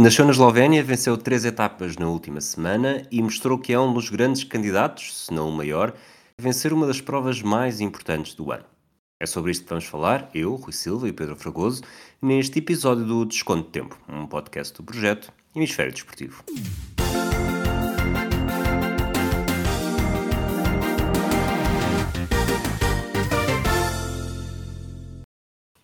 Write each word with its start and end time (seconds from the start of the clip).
Nasceu 0.00 0.24
na 0.24 0.30
Eslovénia, 0.30 0.82
venceu 0.82 1.14
três 1.18 1.44
etapas 1.44 1.98
na 1.98 2.08
última 2.08 2.40
semana 2.40 3.06
e 3.10 3.20
mostrou 3.20 3.58
que 3.58 3.70
é 3.70 3.78
um 3.78 3.92
dos 3.92 4.08
grandes 4.08 4.42
candidatos, 4.42 5.26
se 5.26 5.30
não 5.30 5.50
o 5.50 5.52
maior, 5.52 5.94
a 6.38 6.42
vencer 6.42 6.72
uma 6.72 6.86
das 6.86 7.02
provas 7.02 7.42
mais 7.42 7.82
importantes 7.82 8.34
do 8.34 8.50
ano. 8.50 8.64
É 9.20 9.26
sobre 9.26 9.50
isto 9.50 9.64
que 9.64 9.68
vamos 9.68 9.84
falar, 9.84 10.30
eu, 10.32 10.54
Rui 10.54 10.72
Silva 10.72 11.06
e 11.06 11.12
Pedro 11.12 11.36
Fragoso, 11.36 11.82
neste 12.20 12.60
episódio 12.60 13.04
do 13.04 13.26
Desconto 13.26 13.66
de 13.66 13.72
Tempo, 13.72 13.98
um 14.08 14.26
podcast 14.26 14.74
do 14.74 14.82
projeto 14.82 15.30
Hemisfério 15.54 15.92
Desportivo. 15.92 16.42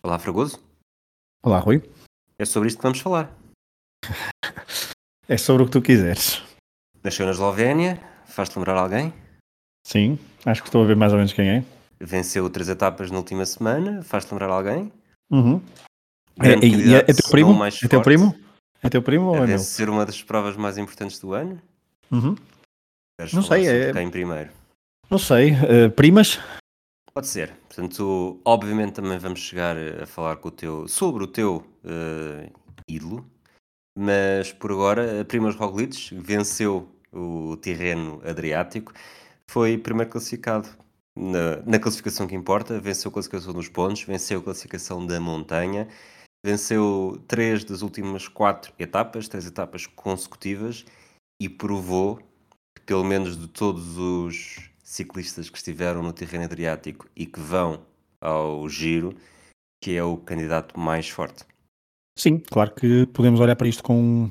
Olá, 0.01 0.17
Fragoso. 0.17 0.59
Olá, 1.43 1.59
Rui. 1.59 1.83
É 2.39 2.45
sobre 2.45 2.69
isto 2.69 2.77
que 2.77 2.83
vamos 2.83 2.99
falar. 2.99 3.46
É 5.27 5.37
sobre 5.37 5.63
o 5.63 5.65
que 5.65 5.71
tu 5.71 5.81
quiseres. 5.81 6.41
Nasceu 7.03 7.25
na 7.25 7.31
Eslovénia, 7.31 8.01
faz-te 8.25 8.55
lembrar 8.57 8.77
alguém? 8.77 9.13
Sim, 9.85 10.17
acho 10.45 10.61
que 10.61 10.69
estou 10.69 10.83
a 10.83 10.87
ver 10.87 10.95
mais 10.95 11.11
ou 11.11 11.17
menos 11.17 11.33
quem 11.33 11.49
é. 11.49 11.63
Venceu 11.99 12.49
três 12.49 12.69
etapas 12.69 13.09
na 13.11 13.17
última 13.17 13.45
semana, 13.45 14.03
faz-te 14.03 14.31
lembrar 14.31 14.49
alguém? 14.49 14.91
Uhum. 15.31 15.61
É, 16.39 16.51
é, 16.51 16.97
é 16.99 17.13
teu 17.13 17.29
primo? 17.31 17.53
mais 17.53 17.81
É 17.81 17.87
teu 17.87 18.01
primo? 18.01 18.35
É 18.83 18.89
teu 18.89 19.01
primo 19.01 19.27
ou 19.27 19.35
é 19.35 19.39
meu? 19.39 19.47
vencer 19.57 19.89
uma 19.89 20.05
das 20.05 20.21
provas 20.21 20.55
mais 20.55 20.77
importantes 20.77 21.19
do 21.19 21.33
ano? 21.33 21.59
Uhum. 22.11 22.35
Queres 23.19 23.33
Não 23.33 23.41
sei, 23.41 23.67
é- 23.67 23.91
Quem 23.93 24.09
primeiro? 24.09 24.51
Não 25.09 25.17
sei. 25.17 25.51
eh, 25.53 25.89
primas? 25.89 26.39
Pode 27.13 27.27
ser. 27.27 27.53
Portanto, 27.67 28.39
obviamente 28.45 28.93
também 28.93 29.17
vamos 29.17 29.39
chegar 29.39 29.75
a 29.77 30.05
falar 30.05 30.35
com 30.37 30.49
o 30.49 30.51
teu, 30.51 30.87
sobre 30.87 31.23
o 31.23 31.27
teu 31.27 31.65
eh, 31.83 32.51
ídolo, 32.87 33.25
mas 33.97 34.53
por 34.53 34.71
agora, 34.71 35.21
a 35.21 35.25
Primoz 35.25 35.55
Roglic 35.55 36.13
venceu 36.13 36.87
o 37.11 37.57
Tirreno 37.57 38.21
Adriático, 38.23 38.93
foi 39.49 39.75
primeiro 39.75 40.11
classificado 40.11 40.69
na, 41.15 41.55
na 41.65 41.79
classificação 41.79 42.27
que 42.27 42.35
importa, 42.35 42.79
venceu 42.79 43.09
a 43.09 43.13
classificação 43.13 43.53
dos 43.53 43.67
pontos, 43.67 44.03
venceu 44.03 44.39
a 44.39 44.43
classificação 44.43 45.03
da 45.03 45.19
montanha, 45.19 45.87
venceu 46.45 47.19
três 47.27 47.63
das 47.63 47.81
últimas 47.81 48.27
quatro 48.27 48.71
etapas, 48.77 49.27
três 49.27 49.47
etapas 49.47 49.87
consecutivas, 49.87 50.85
e 51.41 51.49
provou 51.49 52.17
que, 52.75 52.83
pelo 52.85 53.03
menos 53.03 53.35
de 53.35 53.47
todos 53.47 53.97
os 53.97 54.69
ciclistas 54.83 55.49
que 55.49 55.57
estiveram 55.57 56.03
no 56.03 56.13
terreno 56.13 56.43
Adriático 56.43 57.09
e 57.15 57.25
que 57.25 57.39
vão 57.39 57.83
ao 58.21 58.69
Giro, 58.69 59.15
que 59.83 59.95
é 59.95 60.03
o 60.03 60.17
candidato 60.17 60.79
mais 60.79 61.09
forte. 61.09 61.43
Sim, 62.17 62.39
claro 62.39 62.71
que 62.71 63.05
podemos 63.07 63.39
olhar 63.39 63.55
para 63.55 63.67
isto 63.67 63.83
com, 63.83 64.29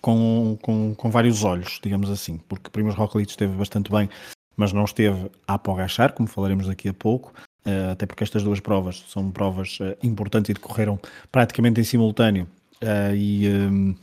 com, 0.00 0.56
com, 0.62 0.94
com 0.94 1.10
vários 1.10 1.42
olhos, 1.42 1.80
digamos 1.82 2.08
assim, 2.08 2.38
porque 2.48 2.70
Primos 2.70 2.94
Roglic 2.94 3.28
esteve 3.28 3.56
bastante 3.56 3.90
bem, 3.90 4.08
mas 4.56 4.72
não 4.72 4.84
esteve 4.84 5.28
a 5.48 5.54
apogachar, 5.54 6.12
como 6.12 6.28
falaremos 6.28 6.68
daqui 6.68 6.88
a 6.88 6.94
pouco, 6.94 7.34
eh, 7.64 7.90
até 7.90 8.06
porque 8.06 8.22
estas 8.22 8.44
duas 8.44 8.60
provas 8.60 9.04
são 9.08 9.32
provas 9.32 9.78
eh, 9.80 9.98
importantes 10.00 10.50
e 10.50 10.54
decorreram 10.54 10.96
praticamente 11.32 11.80
em 11.80 11.84
simultâneo 11.84 12.46
eh, 12.80 13.16
e, 13.16 13.46
eh, 13.48 13.94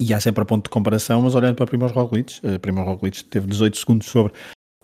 e 0.00 0.12
há 0.12 0.20
sempre 0.20 0.42
a 0.42 0.44
ponto 0.44 0.64
de 0.64 0.70
comparação, 0.70 1.22
mas 1.22 1.36
olhando 1.36 1.54
para 1.54 1.66
Primos 1.66 1.92
Roglic, 1.92 2.40
uh, 2.44 2.58
Primos 2.58 2.84
Roglic 2.84 3.24
teve 3.24 3.46
18 3.46 3.76
segundos 3.76 4.08
sobre 4.08 4.32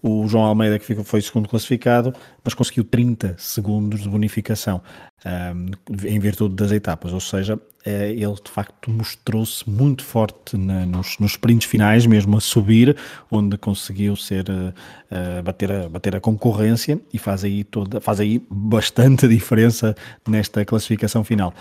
o 0.02 0.26
João 0.26 0.44
Almeida 0.44 0.78
que 0.78 0.94
foi 1.04 1.20
segundo 1.20 1.48
classificado, 1.48 2.12
mas 2.44 2.54
conseguiu 2.54 2.84
30 2.84 3.34
segundos 3.38 4.00
de 4.00 4.08
bonificação 4.08 4.80
um, 5.24 6.06
em 6.08 6.18
virtude 6.18 6.54
das 6.54 6.72
etapas, 6.72 7.12
ou 7.12 7.20
seja, 7.20 7.60
eh, 7.84 8.10
ele 8.12 8.34
de 8.34 8.50
facto 8.50 8.90
mostrou-se 8.90 9.68
muito 9.68 10.02
forte 10.02 10.56
na- 10.56 10.86
nos, 10.86 11.18
nos 11.18 11.32
sprints 11.32 11.66
finais, 11.66 12.06
mesmo 12.06 12.36
a 12.36 12.40
subir, 12.40 12.96
onde 13.30 13.58
conseguiu 13.58 14.16
ser 14.16 14.46
eh, 15.10 15.42
bater, 15.42 15.70
a, 15.70 15.88
bater 15.88 16.16
a 16.16 16.20
concorrência 16.20 16.98
e 17.12 17.18
faz 17.18 17.44
aí, 17.44 17.64
toda, 17.64 18.00
faz 18.00 18.20
aí 18.20 18.42
bastante 18.50 19.28
diferença 19.28 19.94
nesta 20.26 20.64
classificação 20.64 21.22
final. 21.22 21.52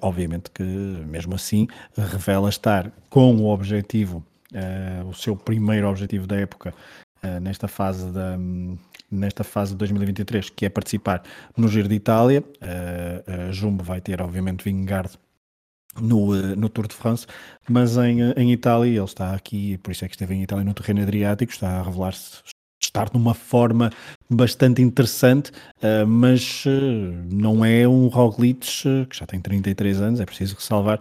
Obviamente 0.00 0.50
que, 0.50 0.62
mesmo 0.62 1.34
assim, 1.34 1.66
revela 1.96 2.48
estar 2.48 2.90
com 3.10 3.34
o 3.36 3.52
objetivo, 3.52 4.24
eh, 4.52 5.02
o 5.04 5.12
seu 5.12 5.36
primeiro 5.36 5.88
objetivo 5.88 6.26
da 6.26 6.36
época, 6.36 6.72
eh, 7.24 7.40
nesta 7.40 7.66
fase 7.66 8.10
da 8.12 8.38
nesta 9.10 9.44
fase 9.44 9.72
de 9.72 9.78
2023, 9.78 10.50
que 10.50 10.66
é 10.66 10.68
participar 10.68 11.22
no 11.56 11.68
Giro 11.68 11.88
de 11.88 11.94
Itália. 11.94 12.42
A 13.48 13.52
Jumbo 13.52 13.84
vai 13.84 14.00
ter, 14.00 14.20
obviamente, 14.20 14.64
Vingegaard 14.64 15.10
no, 16.00 16.34
no 16.56 16.68
Tour 16.68 16.88
de 16.88 16.94
France, 16.94 17.24
mas 17.68 17.96
em, 17.96 18.22
em 18.36 18.52
Itália 18.52 18.98
ele 18.98 19.04
está 19.04 19.32
aqui, 19.32 19.78
por 19.78 19.92
isso 19.92 20.04
é 20.04 20.08
que 20.08 20.16
esteve 20.16 20.34
em 20.34 20.42
Itália 20.42 20.64
no 20.64 20.74
terreno 20.74 21.02
Adriático, 21.02 21.52
está 21.52 21.78
a 21.78 21.82
revelar-se 21.82 22.42
estar 22.82 23.12
numa 23.14 23.34
forma 23.34 23.90
bastante 24.28 24.82
interessante, 24.82 25.52
mas 26.08 26.64
não 27.30 27.64
é 27.64 27.86
um 27.86 28.08
Roglic 28.08 28.66
que 29.08 29.16
já 29.16 29.26
tem 29.26 29.40
33 29.40 30.00
anos, 30.00 30.20
é 30.20 30.26
preciso 30.26 30.56
ressalvar, 30.56 31.00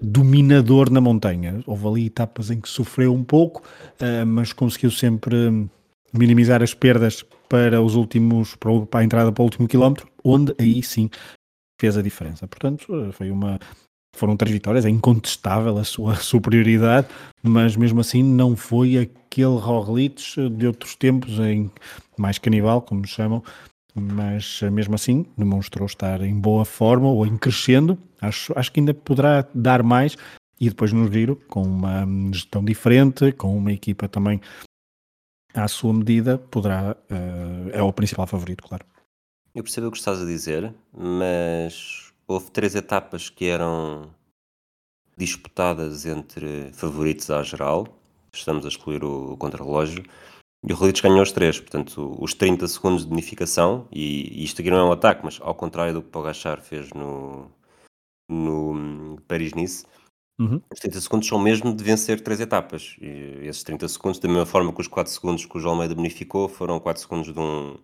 dominador 0.00 0.90
na 0.90 1.00
montanha. 1.00 1.62
Houve 1.66 1.88
ali 1.88 2.06
etapas 2.06 2.50
em 2.50 2.60
que 2.60 2.68
sofreu 2.68 3.14
um 3.14 3.24
pouco, 3.24 3.62
eh, 3.98 4.24
mas 4.24 4.52
conseguiu 4.52 4.90
sempre 4.90 5.34
hum, 5.34 5.68
minimizar 6.12 6.62
as 6.62 6.74
perdas 6.74 7.24
para 7.48 7.82
os 7.82 7.94
últimos, 7.94 8.54
para 8.56 9.00
a 9.00 9.04
entrada 9.04 9.32
para 9.32 9.42
o 9.42 9.44
último 9.44 9.68
quilómetro, 9.68 10.08
onde 10.24 10.54
aí 10.58 10.82
sim 10.82 11.10
fez 11.80 11.96
a 11.96 12.02
diferença. 12.02 12.46
Portanto, 12.46 12.86
eh, 12.94 13.12
foi 13.12 13.30
uma 13.30 13.58
foram 14.14 14.36
três 14.36 14.52
vitórias, 14.52 14.84
é 14.84 14.90
incontestável 14.90 15.78
a 15.78 15.84
sua 15.84 16.16
superioridade, 16.20 17.08
mas 17.42 17.76
mesmo 17.76 18.00
assim 18.00 18.22
não 18.22 18.54
foi 18.54 18.98
aquele 18.98 19.56
Roglic 19.56 20.22
de 20.50 20.66
outros 20.66 20.94
tempos, 20.94 21.38
em 21.38 21.70
mais 22.16 22.38
canibal, 22.38 22.82
como 22.82 23.06
chamam, 23.06 23.42
mas 23.94 24.60
eh, 24.62 24.70
mesmo 24.70 24.94
assim 24.94 25.26
demonstrou 25.36 25.86
estar 25.86 26.20
em 26.22 26.38
boa 26.38 26.64
forma 26.64 27.08
ou 27.08 27.26
em 27.26 27.36
crescendo. 27.36 27.98
Acho, 28.20 28.52
acho 28.56 28.72
que 28.72 28.80
ainda 28.80 28.94
poderá 28.94 29.46
dar 29.54 29.82
mais 29.82 30.16
e 30.60 30.68
depois 30.68 30.92
no 30.92 31.10
giro, 31.12 31.36
com 31.48 31.62
uma 31.62 32.06
gestão 32.32 32.64
diferente, 32.64 33.32
com 33.32 33.56
uma 33.56 33.72
equipa 33.72 34.08
também 34.08 34.40
à 35.54 35.66
sua 35.68 35.92
medida, 35.92 36.38
poderá, 36.38 36.96
eh, 37.10 37.78
é 37.78 37.82
o 37.82 37.92
principal 37.92 38.26
favorito, 38.26 38.62
claro. 38.62 38.86
Eu 39.54 39.62
percebo 39.62 39.88
o 39.88 39.90
que 39.90 39.98
estás 39.98 40.20
a 40.20 40.24
dizer, 40.24 40.72
mas 40.96 42.12
houve 42.26 42.50
três 42.50 42.74
etapas 42.74 43.28
que 43.28 43.46
eram 43.46 44.10
disputadas 45.16 46.06
entre 46.06 46.72
favoritos 46.72 47.30
à 47.30 47.42
geral. 47.42 47.86
Estamos 48.32 48.64
a 48.64 48.68
excluir 48.68 49.04
o, 49.04 49.32
o 49.32 49.36
contrarrelógio. 49.36 50.04
E 50.64 50.72
o 50.72 50.76
Roglic 50.76 51.02
ganhou 51.02 51.22
os 51.22 51.32
três, 51.32 51.58
portanto, 51.58 52.16
os 52.20 52.34
30 52.34 52.68
segundos 52.68 53.02
de 53.02 53.08
bonificação, 53.08 53.88
e, 53.90 54.40
e 54.40 54.44
isto 54.44 54.60
aqui 54.60 54.70
não 54.70 54.78
é 54.78 54.84
um 54.84 54.92
ataque, 54.92 55.24
mas 55.24 55.40
ao 55.42 55.54
contrário 55.54 55.94
do 55.94 56.02
que 56.02 56.08
Pogachar 56.08 56.60
fez 56.60 56.90
no, 56.90 57.50
no 58.30 58.72
hum, 58.72 59.16
Paris-Nice, 59.26 59.84
Uhum. 60.40 60.60
os 60.72 60.80
30 60.80 61.00
segundos 61.00 61.28
são 61.28 61.38
mesmo 61.38 61.74
de 61.74 61.84
vencer 61.84 62.20
três 62.20 62.40
etapas. 62.40 62.96
E 63.00 63.46
esses 63.46 63.62
30 63.62 63.86
segundos, 63.88 64.18
da 64.18 64.28
mesma 64.28 64.46
forma 64.46 64.72
que 64.72 64.80
os 64.80 64.88
4 64.88 65.12
segundos 65.12 65.46
que 65.46 65.56
o 65.56 65.60
João 65.60 65.74
Almeida 65.74 65.94
bonificou, 65.94 66.48
foram 66.48 66.80
4 66.80 67.02
segundos 67.02 67.32
de 67.32 67.38
um 67.38 67.78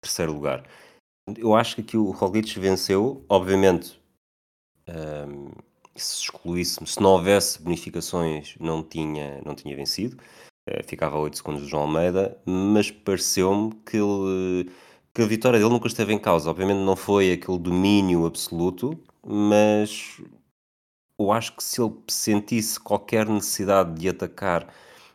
terceiro 0.00 0.32
lugar. 0.32 0.64
Eu 1.36 1.56
acho 1.56 1.74
que 1.74 1.80
aqui 1.80 1.96
o 1.96 2.10
Roglic 2.10 2.58
venceu, 2.60 3.24
obviamente, 3.28 4.00
hum, 4.88 5.50
se 5.96 6.22
excluísse, 6.22 6.84
se 6.86 7.00
não 7.00 7.10
houvesse 7.10 7.60
bonificações, 7.60 8.54
não 8.60 8.82
tinha, 8.82 9.40
não 9.44 9.54
tinha 9.54 9.74
vencido. 9.74 10.16
Eh, 10.66 10.82
ficava 10.82 11.16
a 11.16 11.20
8 11.20 11.36
segundos 11.36 11.62
do 11.62 11.68
João 11.68 11.82
Almeida, 11.84 12.38
mas 12.46 12.90
pareceu-me 12.90 13.72
que, 13.86 13.98
que 15.12 15.22
a 15.22 15.26
vitória 15.26 15.58
dele 15.58 15.70
nunca 15.70 15.88
esteve 15.88 16.12
em 16.12 16.18
causa. 16.18 16.50
Obviamente 16.50 16.78
não 16.78 16.96
foi 16.96 17.32
aquele 17.32 17.58
domínio 17.58 18.24
absoluto, 18.26 18.98
mas 19.26 20.20
eu 21.18 21.32
acho 21.32 21.56
que 21.56 21.62
se 21.64 21.80
ele 21.82 21.94
sentisse 22.08 22.78
qualquer 22.80 23.26
necessidade 23.28 23.94
de 24.00 24.08
atacar, 24.08 24.72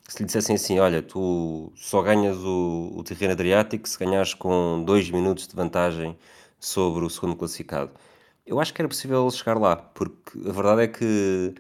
se 0.08 0.20
lhe 0.20 0.26
dissessem 0.26 0.56
assim, 0.56 0.80
olha, 0.80 1.02
tu 1.04 1.72
só 1.76 2.02
ganhas 2.02 2.38
o, 2.38 2.94
o 2.96 3.04
terreno 3.04 3.34
Adriático 3.34 3.88
se 3.88 3.98
ganhares 4.00 4.34
com 4.34 4.84
2 4.86 5.10
minutos 5.12 5.48
de 5.48 5.56
vantagem 5.56 6.18
sobre 6.60 7.06
o 7.06 7.10
segundo 7.10 7.36
classificado. 7.36 7.92
Eu 8.46 8.60
acho 8.60 8.74
que 8.74 8.82
era 8.82 8.90
possível 8.90 9.30
chegar 9.32 9.60
lá, 9.60 9.76
porque 9.76 10.40
a 10.48 10.52
verdade 10.52 10.84
é 10.84 10.88
que 10.88 11.54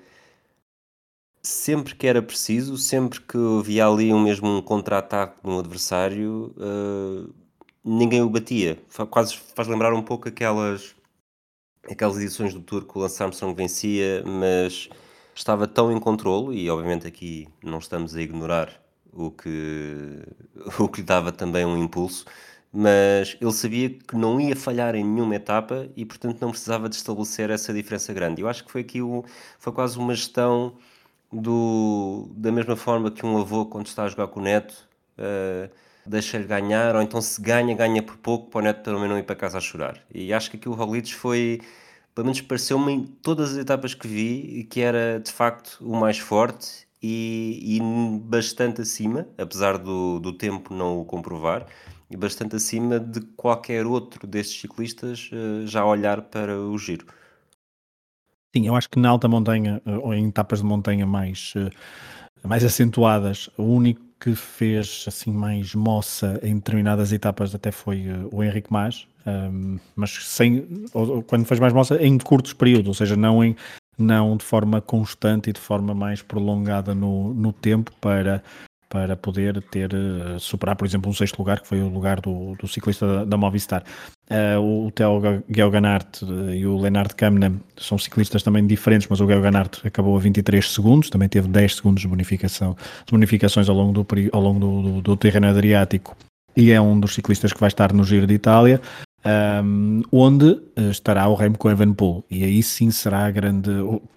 sempre 1.50 1.96
que 1.96 2.08
era 2.08 2.22
preciso, 2.22 2.78
sempre 2.78 3.20
que 3.22 3.38
havia 3.60 3.88
ali 3.88 4.14
um 4.14 4.20
mesmo 4.22 4.48
um 4.48 4.62
contra-ataque 4.62 5.42
de 5.44 5.50
um 5.50 5.60
adversário, 5.60 6.54
eh, 6.60 7.30
ninguém 7.84 8.22
o 8.22 8.30
batia. 8.30 8.78
Quase 9.10 9.36
faz 9.56 9.68
lembrar 9.68 9.94
um 9.94 10.02
pouco 10.02 10.30
aquelas, 10.30 10.96
aquelas 11.90 12.18
edições 12.18 12.54
do 12.54 12.62
que 12.62 12.98
o 12.98 13.02
Lance 13.02 13.22
Armstrong 13.22 13.56
vencia, 13.56 14.24
mas 14.26 14.90
estava 15.36 15.68
tão 15.68 15.92
em 15.92 16.00
controle, 16.00 16.58
e 16.58 16.70
obviamente 16.70 17.08
aqui 17.08 17.48
não 17.64 17.80
estamos 17.80 18.16
a 18.16 18.22
ignorar 18.22 18.70
o 19.12 19.32
que, 19.32 20.22
o 20.80 20.88
que 20.88 21.02
lhe 21.02 21.08
dava 21.08 21.32
também 21.32 21.66
um 21.66 21.78
impulso, 21.78 22.26
mas 22.72 23.36
ele 23.42 23.54
sabia 23.54 23.90
que 23.90 24.16
não 24.16 24.40
ia 24.40 24.56
falhar 24.56 24.94
em 24.96 25.04
nenhuma 25.04 25.36
etapa 25.36 25.90
e, 25.96 26.06
portanto, 26.06 26.40
não 26.42 26.52
precisava 26.52 26.88
de 26.88 26.96
estabelecer 26.96 27.50
essa 27.50 27.74
diferença 27.74 28.14
grande. 28.14 28.42
Eu 28.42 28.48
acho 28.48 28.64
que 28.64 28.72
foi 28.72 28.82
aqui 28.82 29.02
o, 29.02 29.26
foi 29.58 29.74
quase 29.74 29.98
uma 29.98 30.14
gestão 30.14 30.78
do, 31.32 32.30
da 32.36 32.52
mesma 32.52 32.76
forma 32.76 33.12
que 33.12 33.26
um 33.26 33.38
avô, 33.38 33.66
quando 33.66 33.88
está 33.88 34.04
a 34.04 34.08
jogar 34.08 34.28
com 34.28 34.40
o 34.40 34.44
neto, 34.44 34.88
uh, 35.18 35.70
deixa-lhe 36.06 36.46
ganhar, 36.46 36.96
ou 36.96 37.02
então 37.02 37.22
se 37.22 37.42
ganha, 37.42 37.76
ganha 37.76 38.02
por 38.02 38.18
pouco, 38.18 38.50
para 38.50 38.60
o 38.60 38.62
neto 38.64 38.84
também 38.84 39.08
não 39.08 39.18
ir 39.18 39.24
para 39.24 39.36
casa 39.36 39.58
a 39.58 39.62
chorar. 39.62 40.02
E 40.14 40.34
acho 40.34 40.50
que 40.50 40.58
aqui 40.58 40.68
o 40.68 40.74
Roglic 40.74 41.14
foi, 41.14 41.62
pelo 42.16 42.26
menos 42.26 42.42
pareceu-me 42.42 42.92
em 42.92 43.04
todas 43.04 43.52
as 43.52 43.58
etapas 43.58 43.94
que 43.94 44.08
vi, 44.08 44.68
que 44.70 44.82
era 44.82 45.20
de 45.20 45.32
facto 45.32 45.78
o 45.82 45.96
mais 45.96 46.18
forte 46.18 46.88
e, 47.02 47.78
e 47.78 47.80
bastante 48.22 48.82
acima, 48.82 49.28
apesar 49.38 49.78
do, 49.78 50.20
do 50.20 50.34
tempo 50.34 50.74
não 50.74 51.00
o 51.00 51.06
comprovar, 51.06 51.66
e 52.10 52.18
bastante 52.18 52.56
acima 52.56 53.00
de 53.00 53.22
qualquer 53.22 53.86
outro 53.86 54.26
destes 54.26 54.60
ciclistas 54.60 55.30
uh, 55.32 55.68
já 55.68 55.86
olhar 55.86 56.24
para 56.24 56.60
o 56.60 56.78
giro. 56.78 57.06
Sim, 58.56 58.66
eu 58.68 58.76
acho 58.76 58.90
que 58.90 59.00
na 59.00 59.10
alta 59.10 59.28
montanha, 59.28 59.80
eh, 59.86 59.98
ou 59.98 60.14
em 60.14 60.28
etapas 60.28 60.60
de 60.60 60.66
montanha 60.66 61.06
mais, 61.06 61.54
uh, 61.56 61.70
mais 62.48 62.64
acentuadas, 62.64 63.48
o 63.58 63.64
único 63.64 64.02
que 64.20 64.34
fez 64.36 65.06
assim 65.08 65.32
mais 65.32 65.76
moça 65.76 66.40
em 66.42 66.56
determinadas 66.56 67.12
etapas 67.14 67.54
até 67.54 67.72
foi 67.72 68.08
uh, 68.10 68.28
o 68.32 68.44
Henrique 68.44 68.68
Mas, 68.72 69.08
um, 69.26 69.30
ehm, 69.76 69.80
mas 69.96 70.12
sem, 70.26 70.68
ou, 70.94 71.22
quando 71.24 71.46
fez 71.46 71.60
mais 71.60 71.74
moça 71.74 71.96
em 72.04 72.18
curtos 72.18 72.52
períodos, 72.54 72.88
ou 72.88 72.94
seja, 72.96 73.16
não, 73.16 73.44
em, 73.44 73.56
não 73.98 74.36
de 74.36 74.44
forma 74.44 74.82
constante 74.82 75.52
e 75.52 75.54
de 75.54 75.60
forma 75.60 75.94
mais 75.94 76.22
prolongada 76.24 76.96
no, 76.96 77.34
no 77.34 77.54
tempo 77.54 77.92
para 78.02 78.44
para 78.90 79.16
poder 79.16 79.62
ter 79.62 79.94
uh, 79.94 80.40
superar, 80.40 80.76
por 80.76 80.86
exemplo, 80.86 81.10
um 81.10 81.14
sexto 81.14 81.38
lugar, 81.38 81.62
que 81.62 81.68
foi 81.68 81.80
o 81.80 81.88
lugar 81.88 82.20
do, 82.20 82.56
do 82.60 82.68
ciclista 82.68 83.06
da, 83.06 83.26
da 83.26 83.38
Movistar. 83.38 83.84
Uh, 84.30 84.88
o 84.88 84.92
Theo 84.92 85.44
Geoganaert 85.50 86.24
uh, 86.24 86.52
e 86.52 86.66
o 86.66 86.78
Lennart 86.78 87.14
Kamnen 87.14 87.62
são 87.78 87.98
ciclistas 87.98 88.42
também 88.42 88.66
diferentes, 88.66 89.08
mas 89.08 89.22
o 89.22 89.28
Geoganaert 89.28 89.80
acabou 89.86 90.18
a 90.18 90.20
23 90.20 90.68
segundos, 90.68 91.10
também 91.10 91.30
teve 91.30 91.48
10 91.48 91.76
segundos 91.76 92.02
de 92.02 92.08
bonificação, 92.08 92.76
de 93.06 93.12
bonificações 93.12 93.70
ao 93.70 93.76
longo 93.76 93.94
do, 93.94 94.08
ao 94.34 94.42
longo 94.42 94.60
do, 94.60 94.82
do, 94.82 95.02
do 95.02 95.18
terreno 95.18 95.48
adriático 95.48 96.18
e 96.56 96.72
é 96.72 96.82
um 96.82 97.00
dos 97.00 97.14
ciclistas 97.14 97.54
que 97.54 97.60
vai 97.60 97.70
estar 97.70 97.94
no 97.94 98.04
Giro 98.04 98.28
de 98.28 98.34
Itália 98.34 98.82
um, 99.26 100.02
onde 100.12 100.60
eh, 100.76 100.90
estará 100.90 101.28
o 101.28 101.36
Remco 101.36 101.70
Evenepoel. 101.70 102.24
E 102.30 102.44
aí 102.44 102.64
sim 102.64 102.92
será 102.92 103.26
a 103.26 103.32
grande, 103.32 103.72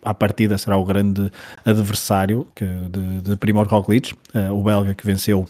à 0.04 0.14
partida 0.14 0.56
será 0.58 0.76
o 0.76 0.84
grande 0.84 1.30
adversário 1.64 2.46
que, 2.54 2.64
de, 2.64 3.20
de 3.22 3.36
Primor 3.36 3.66
Roglic, 3.66 4.14
uh, 4.34 4.52
o 4.52 4.62
belga 4.62 4.94
que 4.94 5.06
venceu 5.06 5.46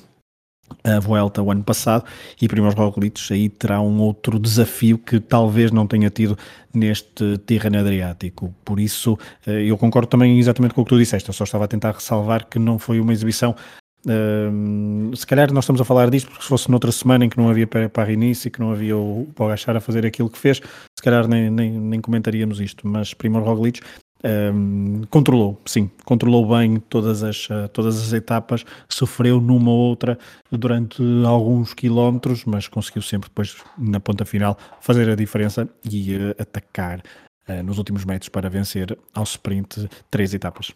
a 0.83 0.99
Vuelta 0.99 1.43
o 1.43 1.51
ano 1.51 1.63
passado. 1.63 2.05
E 2.41 2.49
Primor 2.49 2.75
Roglic 2.75 3.21
aí 3.33 3.49
terá 3.49 3.81
um 3.81 4.01
outro 4.01 4.39
desafio 4.39 4.99
que 4.99 5.21
talvez 5.21 5.71
não 5.71 5.87
tenha 5.87 6.11
tido 6.11 6.37
neste 6.73 7.39
terreno 7.39 7.79
adriático, 7.79 8.55
por 8.65 8.81
isso 8.81 9.19
eh, 9.47 9.65
eu 9.65 9.77
concordo 9.77 10.09
também 10.09 10.39
exatamente 10.39 10.73
com 10.73 10.81
o 10.81 10.85
que 10.85 10.89
tu 10.89 10.99
disseste, 10.99 11.29
eu 11.29 11.35
só 11.35 11.45
estava 11.45 11.67
a 11.67 11.69
tentar 11.69 11.93
ressalvar 11.93 12.47
que 12.47 12.59
não 12.59 12.79
foi 12.79 12.99
uma 12.99 13.13
exibição 13.13 13.55
se 15.15 15.27
calhar 15.27 15.53
nós 15.53 15.65
estamos 15.65 15.81
a 15.81 15.85
falar 15.85 16.11
disto 16.11 16.29
porque 16.29 16.43
se 16.43 16.49
fosse 16.49 16.71
noutra 16.71 16.91
semana 16.91 17.25
em 17.25 17.29
que 17.29 17.39
não 17.39 17.49
havia 17.49 17.67
para 17.67 18.13
início 18.13 18.49
e 18.49 18.51
que 18.51 18.61
não 18.61 18.73
havia 18.73 18.97
o 18.97 19.29
Pogachar 19.35 19.77
a 19.77 19.81
fazer 19.81 20.05
aquilo 20.05 20.29
que 20.29 20.39
fez, 20.39 20.59
se 20.59 21.03
calhar 21.03 21.29
nem, 21.29 21.51
nem, 21.51 21.71
nem 21.71 22.01
comentaríamos 22.01 22.61
isto, 22.61 22.87
mas 22.87 23.15
Primor 23.15 23.43
Roglic 23.43 23.81
controlou, 25.11 25.61
sim, 25.67 25.91
controlou 26.05 26.49
bem 26.49 26.79
todas 26.79 27.23
as, 27.23 27.49
uh, 27.51 27.69
todas 27.73 28.01
as 28.01 28.13
etapas, 28.13 28.65
sofreu 28.89 29.41
numa 29.41 29.71
ou 29.71 29.79
outra 29.79 30.19
durante 30.51 31.03
alguns 31.27 31.75
quilómetros, 31.75 32.45
mas 32.45 32.69
conseguiu 32.69 33.03
sempre 33.03 33.29
depois 33.29 33.57
na 33.77 33.99
ponta 33.99 34.25
final 34.25 34.57
fazer 34.81 35.09
a 35.11 35.17
diferença 35.17 35.69
e 35.91 36.17
uh, 36.17 36.31
atacar 36.39 37.03
uh, 37.49 37.63
nos 37.65 37.79
últimos 37.79 38.05
metros 38.05 38.29
para 38.29 38.49
vencer 38.49 38.97
ao 39.13 39.25
sprint 39.25 39.89
três 40.11 40.33
etapas. 40.33 40.73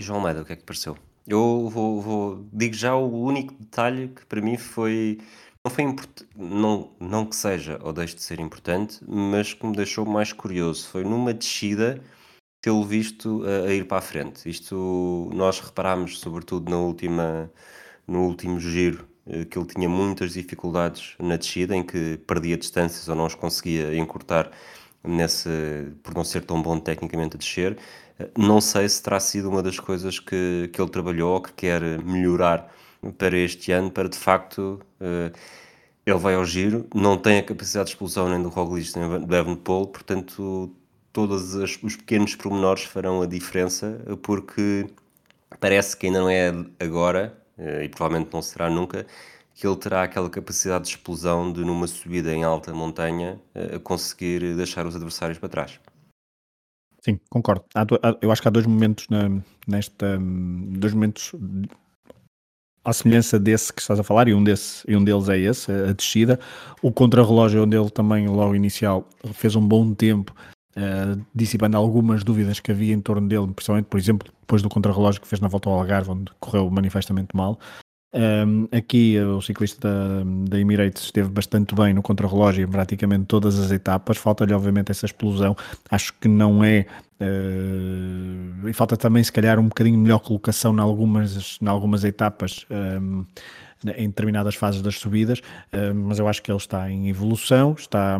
João 0.00 0.20
Almeida, 0.20 0.42
o 0.42 0.44
que 0.44 0.52
é 0.52 0.56
que 0.56 0.64
pareceu? 0.64 0.96
Eu 1.26 1.68
vou, 1.68 2.00
vou- 2.00 2.48
digo 2.52 2.74
já 2.74 2.94
o 2.94 3.08
único 3.22 3.54
detalhe 3.54 4.08
que 4.08 4.24
para 4.26 4.40
mim 4.40 4.56
foi. 4.56 5.18
Não 5.64 5.70
foi 5.72 5.84
importante, 5.84 6.28
não, 6.36 6.94
não 7.00 7.26
que 7.26 7.34
seja 7.34 7.78
ou 7.82 7.92
deixe 7.92 8.14
de 8.14 8.22
ser 8.22 8.38
importante, 8.40 9.00
mas 9.06 9.52
que 9.52 9.66
me 9.66 9.74
deixou 9.74 10.06
mais 10.06 10.32
curioso. 10.32 10.88
Foi 10.88 11.02
numa 11.04 11.34
descida 11.34 12.00
tê-lo 12.62 12.84
visto 12.84 13.44
a, 13.46 13.68
a 13.68 13.74
ir 13.74 13.86
para 13.86 13.98
a 13.98 14.02
frente. 14.02 14.48
Isto 14.50 15.30
nós 15.34 15.60
reparámos, 15.60 16.20
sobretudo 16.20 16.70
na 16.70 16.78
última, 16.78 17.50
no 18.06 18.24
último 18.26 18.60
giro, 18.60 19.06
eh, 19.26 19.44
que 19.44 19.58
ele 19.58 19.66
tinha 19.68 19.88
muitas 19.88 20.32
dificuldades 20.34 21.16
na 21.20 21.36
descida, 21.36 21.76
em 21.76 21.82
que 21.84 22.18
perdia 22.26 22.56
distâncias 22.56 23.08
ou 23.08 23.14
não 23.16 23.26
os 23.26 23.34
conseguia 23.34 23.96
encurtar 23.96 24.50
nesse, 25.06 25.48
por 26.02 26.14
não 26.14 26.24
ser 26.24 26.44
tão 26.44 26.60
bom 26.60 26.78
tecnicamente 26.78 27.36
a 27.36 27.38
descer. 27.38 27.76
Não 28.36 28.60
sei 28.60 28.88
se 28.88 29.02
terá 29.02 29.20
sido 29.20 29.48
uma 29.48 29.62
das 29.62 29.78
coisas 29.78 30.18
que, 30.18 30.70
que 30.72 30.80
ele 30.80 30.90
trabalhou 30.90 31.34
ou 31.34 31.40
que 31.40 31.52
quer 31.52 31.82
melhorar 32.02 32.72
para 33.18 33.36
este 33.36 33.72
ano, 33.72 33.90
para 33.90 34.08
de 34.08 34.18
facto 34.18 34.80
uh, 35.00 35.36
ele 36.04 36.18
vai 36.18 36.34
ao 36.34 36.44
giro, 36.44 36.86
não 36.94 37.18
tem 37.18 37.38
a 37.38 37.42
capacidade 37.42 37.86
de 37.86 37.92
explosão 37.92 38.28
nem 38.28 38.42
do 38.42 38.48
Roglic 38.48 38.96
nem 38.98 39.26
do 39.26 39.36
Evenepoel, 39.36 39.86
portanto 39.86 40.70
todos 41.12 41.54
os 41.54 41.96
pequenos 41.96 42.34
pormenores 42.34 42.84
farão 42.84 43.22
a 43.22 43.26
diferença, 43.26 44.00
porque 44.22 44.86
parece 45.60 45.96
que 45.96 46.06
ainda 46.06 46.20
não 46.20 46.30
é 46.30 46.52
agora, 46.80 47.36
uh, 47.58 47.82
e 47.82 47.88
provavelmente 47.88 48.32
não 48.32 48.42
será 48.42 48.70
nunca, 48.70 49.06
que 49.56 49.66
ele 49.66 49.76
terá 49.76 50.02
aquela 50.02 50.28
capacidade 50.28 50.84
de 50.84 50.90
explosão 50.90 51.50
de 51.50 51.64
numa 51.64 51.86
subida 51.86 52.32
em 52.32 52.44
alta 52.44 52.74
montanha 52.74 53.40
uh, 53.54 53.80
conseguir 53.80 54.54
deixar 54.54 54.86
os 54.86 54.94
adversários 54.94 55.38
para 55.38 55.48
trás. 55.48 55.80
Sim, 57.00 57.18
concordo. 57.30 57.64
Há, 57.74 57.86
eu 58.20 58.30
acho 58.30 58.42
que 58.42 58.48
há 58.48 58.50
dois 58.50 58.66
momentos 58.66 59.06
na, 59.08 59.30
nesta. 59.66 60.18
Dois 60.18 60.92
momentos 60.92 61.32
à 62.84 62.92
semelhança 62.92 63.38
desse 63.38 63.72
que 63.72 63.80
estás 63.80 63.98
a 63.98 64.02
falar, 64.02 64.28
e 64.28 64.34
um, 64.34 64.44
desse, 64.44 64.84
e 64.86 64.94
um 64.94 65.02
deles 65.02 65.28
é 65.28 65.38
esse, 65.38 65.72
a 65.72 65.92
descida. 65.92 66.38
O 66.82 66.92
contrarrelógio, 66.92 67.64
onde 67.64 67.76
ele 67.76 67.90
também, 67.90 68.28
logo 68.28 68.54
inicial, 68.54 69.08
fez 69.32 69.56
um 69.56 69.66
bom 69.66 69.94
tempo, 69.94 70.34
uh, 70.76 71.24
dissipando 71.34 71.76
algumas 71.76 72.22
dúvidas 72.22 72.60
que 72.60 72.70
havia 72.70 72.92
em 72.92 73.00
torno 73.00 73.26
dele, 73.26 73.52
principalmente, 73.54 73.86
por 73.86 73.98
exemplo, 73.98 74.28
depois 74.40 74.62
do 74.62 74.68
contrarrelógio 74.68 75.20
que 75.20 75.26
fez 75.26 75.40
na 75.40 75.48
volta 75.48 75.70
ao 75.70 75.78
Algarve, 75.78 76.10
onde 76.10 76.30
correu 76.38 76.68
manifestamente 76.70 77.34
mal. 77.34 77.58
Um, 78.14 78.68
aqui 78.72 79.18
o 79.18 79.42
ciclista 79.42 79.88
da, 79.88 80.24
da 80.48 80.58
Emirates 80.58 81.04
esteve 81.04 81.28
bastante 81.28 81.74
bem 81.74 81.92
no 81.92 82.02
contrarrelógio 82.02 82.64
em 82.64 82.68
praticamente 82.68 83.26
todas 83.26 83.58
as 83.58 83.70
etapas. 83.70 84.16
Falta-lhe, 84.16 84.54
obviamente, 84.54 84.90
essa 84.90 85.06
explosão. 85.06 85.56
Acho 85.90 86.14
que 86.14 86.28
não 86.28 86.64
é. 86.64 86.86
Uh, 87.20 88.68
e 88.68 88.72
falta 88.72 88.96
também, 88.96 89.22
se 89.22 89.32
calhar, 89.32 89.58
um 89.58 89.68
bocadinho 89.68 89.98
melhor 89.98 90.20
colocação 90.20 90.74
em 90.74 90.80
algumas, 90.80 91.58
em 91.60 91.68
algumas 91.68 92.04
etapas. 92.04 92.64
Um, 92.70 93.24
em 93.96 94.08
determinadas 94.08 94.54
fases 94.54 94.80
das 94.80 94.96
subidas, 94.98 95.42
mas 95.94 96.18
eu 96.18 96.26
acho 96.26 96.42
que 96.42 96.50
ele 96.50 96.56
está 96.56 96.90
em 96.90 97.10
evolução, 97.10 97.74
está, 97.78 98.18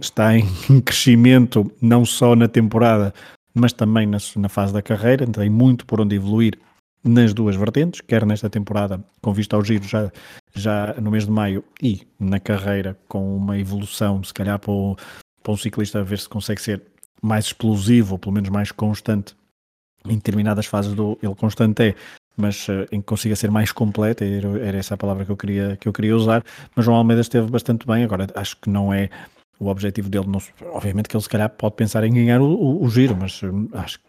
está 0.00 0.38
em 0.38 0.80
crescimento 0.80 1.70
não 1.82 2.06
só 2.06 2.36
na 2.36 2.46
temporada, 2.46 3.12
mas 3.52 3.72
também 3.72 4.06
na, 4.06 4.18
na 4.36 4.48
fase 4.48 4.72
da 4.72 4.80
carreira, 4.80 5.26
tem 5.26 5.50
muito 5.50 5.84
por 5.84 6.00
onde 6.00 6.14
evoluir 6.14 6.56
nas 7.04 7.34
duas 7.34 7.54
vertentes, 7.54 8.00
quer 8.00 8.24
nesta 8.24 8.48
temporada 8.48 9.04
com 9.20 9.32
vista 9.32 9.54
ao 9.54 9.64
giro 9.64 9.84
já, 9.84 10.10
já 10.54 10.94
no 10.94 11.10
mês 11.10 11.26
de 11.26 11.30
maio 11.30 11.62
e 11.82 12.02
na 12.18 12.40
carreira 12.40 12.98
com 13.06 13.36
uma 13.36 13.58
evolução, 13.58 14.24
se 14.24 14.32
calhar 14.32 14.58
para, 14.58 14.72
o, 14.72 14.96
para 15.42 15.52
um 15.52 15.56
ciclista 15.56 16.02
ver 16.02 16.18
se 16.18 16.28
consegue 16.28 16.62
ser 16.62 16.82
mais 17.20 17.46
explosivo 17.46 18.14
ou 18.14 18.18
pelo 18.18 18.32
menos 18.32 18.48
mais 18.48 18.72
constante. 18.72 19.36
Em 20.06 20.16
determinadas 20.16 20.66
fases 20.66 20.94
do 20.94 21.18
ele 21.22 21.34
constante 21.34 21.82
é 21.82 21.94
mas 22.36 22.68
uh, 22.68 22.86
em 22.90 23.00
que 23.00 23.06
consiga 23.06 23.36
ser 23.36 23.50
mais 23.50 23.70
completo 23.70 24.24
era, 24.24 24.48
era, 24.60 24.78
essa 24.78 24.94
a 24.94 24.96
palavra 24.96 25.24
que 25.24 25.30
eu 25.30 25.36
queria 25.36 25.76
que 25.76 25.88
eu 25.88 25.92
queria 25.92 26.16
usar. 26.16 26.44
Mas 26.74 26.84
João 26.84 26.98
Almeida 26.98 27.20
esteve 27.20 27.50
bastante 27.50 27.86
bem 27.86 28.04
agora 28.04 28.26
acho 28.34 28.56
que 28.56 28.68
não 28.68 28.92
é 28.92 29.08
o 29.58 29.68
objetivo 29.68 30.08
dele 30.08 30.26
não, 30.26 30.40
obviamente 30.72 31.08
que 31.08 31.16
ele 31.16 31.22
se 31.22 31.28
calhar 31.28 31.48
pode 31.48 31.76
pensar 31.76 32.02
em 32.04 32.12
ganhar 32.12 32.40
o, 32.40 32.46
o, 32.46 32.84
o 32.84 32.90
giro 32.90 33.16
mas 33.16 33.42
uh, 33.42 33.68
acho 33.74 34.00
que 34.00 34.04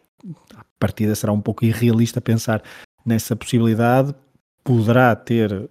partida 0.79 1.15
será 1.15 1.31
um 1.31 1.41
pouco 1.41 1.65
irrealista 1.65 2.21
pensar 2.21 2.61
nessa 3.05 3.35
possibilidade. 3.35 4.13
Poderá 4.63 5.15
ter 5.15 5.53
uh, 5.53 5.69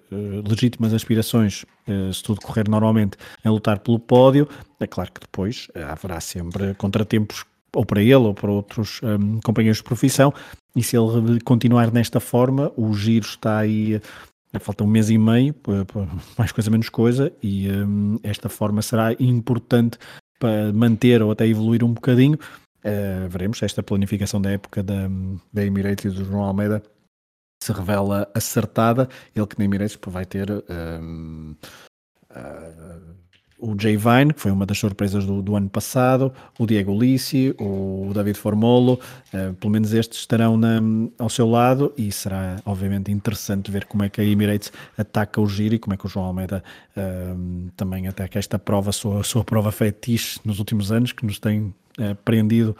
legítimas 0.48 0.94
aspirações, 0.94 1.64
uh, 1.88 2.12
se 2.12 2.22
tudo 2.22 2.40
correr 2.40 2.68
normalmente, 2.68 3.16
em 3.44 3.48
lutar 3.48 3.80
pelo 3.80 3.98
pódio. 3.98 4.48
É 4.78 4.86
claro 4.86 5.10
que 5.12 5.20
depois 5.20 5.68
uh, 5.74 5.90
haverá 5.90 6.20
sempre 6.20 6.74
contratempos, 6.74 7.44
ou 7.74 7.84
para 7.84 8.00
ele 8.00 8.14
ou 8.14 8.34
para 8.34 8.50
outros 8.50 9.00
um, 9.02 9.40
companheiros 9.40 9.78
de 9.78 9.84
profissão. 9.84 10.32
E 10.76 10.82
se 10.82 10.96
ele 10.96 11.40
continuar 11.40 11.92
nesta 11.92 12.20
forma, 12.20 12.72
o 12.76 12.94
giro 12.94 13.26
está 13.26 13.58
aí 13.58 14.00
falta 14.60 14.84
um 14.84 14.86
mês 14.86 15.10
e 15.10 15.18
meio, 15.18 15.54
mais 16.38 16.52
coisa 16.52 16.70
menos 16.70 16.88
coisa, 16.88 17.32
e 17.42 17.68
um, 17.70 18.18
esta 18.22 18.48
forma 18.48 18.82
será 18.82 19.12
importante 19.18 19.98
para 20.38 20.72
manter 20.72 21.22
ou 21.22 21.30
até 21.30 21.46
evoluir 21.46 21.82
um 21.82 21.92
bocadinho. 21.92 22.38
Uh, 22.84 23.28
veremos 23.28 23.62
esta 23.62 23.82
planificação 23.82 24.40
da 24.40 24.50
época 24.50 24.82
da, 24.82 25.08
da 25.52 25.64
Emirates 25.64 26.04
e 26.04 26.08
do 26.10 26.24
João 26.24 26.42
Almeida 26.42 26.82
se 27.62 27.72
revela 27.72 28.28
acertada. 28.34 29.08
Ele 29.34 29.46
que 29.46 29.58
na 29.58 29.64
Emirates 29.64 29.98
vai 30.06 30.26
ter 30.26 30.50
um, 30.50 31.54
uh, 32.30 33.14
o 33.58 33.74
Jay 33.80 33.96
Vine, 33.96 34.34
que 34.34 34.40
foi 34.40 34.50
uma 34.50 34.66
das 34.66 34.78
surpresas 34.78 35.24
do, 35.24 35.40
do 35.40 35.56
ano 35.56 35.70
passado, 35.70 36.32
o 36.58 36.66
Diego 36.66 36.96
Lissi, 36.98 37.54
o 37.58 38.10
David 38.12 38.38
Formolo, 38.38 39.00
uh, 39.32 39.54
pelo 39.54 39.72
menos 39.72 39.94
estes 39.94 40.18
estarão 40.18 40.56
na, 40.56 40.80
ao 41.18 41.30
seu 41.30 41.48
lado 41.48 41.92
e 41.96 42.12
será 42.12 42.60
obviamente 42.66 43.10
interessante 43.10 43.70
ver 43.70 43.86
como 43.86 44.02
é 44.02 44.10
que 44.10 44.20
a 44.20 44.24
Emirates 44.24 44.70
ataca 44.98 45.40
o 45.40 45.46
giro 45.46 45.74
e 45.74 45.78
como 45.78 45.94
é 45.94 45.96
que 45.96 46.04
o 46.04 46.08
João 46.08 46.26
Almeida 46.26 46.62
uh, 46.96 47.70
também 47.76 48.06
ataca 48.06 48.38
esta 48.38 48.58
prova, 48.58 48.92
sua, 48.92 49.22
sua 49.22 49.42
prova 49.42 49.72
fetiche 49.72 50.38
nos 50.44 50.58
últimos 50.58 50.92
anos, 50.92 51.12
que 51.12 51.24
nos 51.24 51.38
tem 51.38 51.72
prendido 52.24 52.76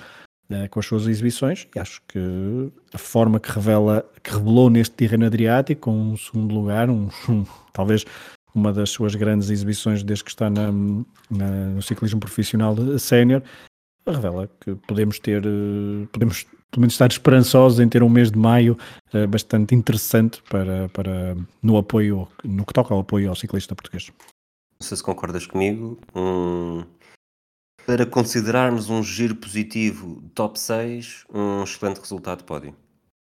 com 0.71 0.79
as 0.79 0.87
suas 0.87 1.07
exibições 1.07 1.67
e 1.75 1.79
acho 1.79 2.03
que 2.07 2.19
a 2.93 2.99
forma 2.99 3.41
que 3.41 3.51
revela 3.51 4.09
que 4.23 4.31
revelou 4.31 4.69
neste 4.69 4.95
terreno 4.95 5.27
Adriático 5.27 5.83
com 5.83 6.13
um 6.13 6.17
segundo 6.17 6.55
lugar, 6.55 6.91
um, 6.91 7.09
um 7.29 7.45
talvez 7.73 8.05
uma 8.55 8.73
das 8.73 8.91
suas 8.91 9.15
grandes 9.15 9.51
exibições 9.51 10.03
desde 10.03 10.25
que 10.25 10.31
está 10.31 10.49
na, 10.49 10.71
na, 11.31 11.51
no 11.71 11.83
ciclismo 11.83 12.21
profissional 12.21 12.77
sénior, 12.99 13.43
revela 14.07 14.49
que 14.61 14.75
podemos 14.87 15.19
ter, 15.19 15.45
eh, 15.45 16.07
podemos 16.13 16.45
pelo 16.71 16.83
menos 16.83 16.95
estar 16.95 17.11
esperançosos 17.11 17.81
em 17.81 17.89
ter 17.89 18.03
um 18.03 18.09
mês 18.09 18.31
de 18.31 18.39
maio 18.39 18.77
bastante 19.29 19.77
interessante 19.77 20.43
para, 20.51 20.89
para 20.89 21.37
no 21.63 21.77
apoio, 21.77 22.27
no 22.43 22.67
que 22.67 22.73
toca 22.73 22.93
ao 22.93 23.01
apoio 23.01 23.29
ao 23.29 23.37
ciclista 23.37 23.77
português. 23.77 24.11
Não 24.81 24.89
sei 24.89 24.97
se 24.97 25.03
concordas 25.03 25.47
comigo, 25.47 25.97
um, 26.17 26.83
para 27.87 28.07
considerarmos 28.07 28.89
um 28.91 29.03
giro 29.03 29.35
positivo 29.35 30.23
top 30.35 30.59
6, 30.59 31.25
um 31.33 31.63
excelente 31.63 32.01
resultado 32.01 32.39
de 32.39 32.45
pódio 32.45 32.75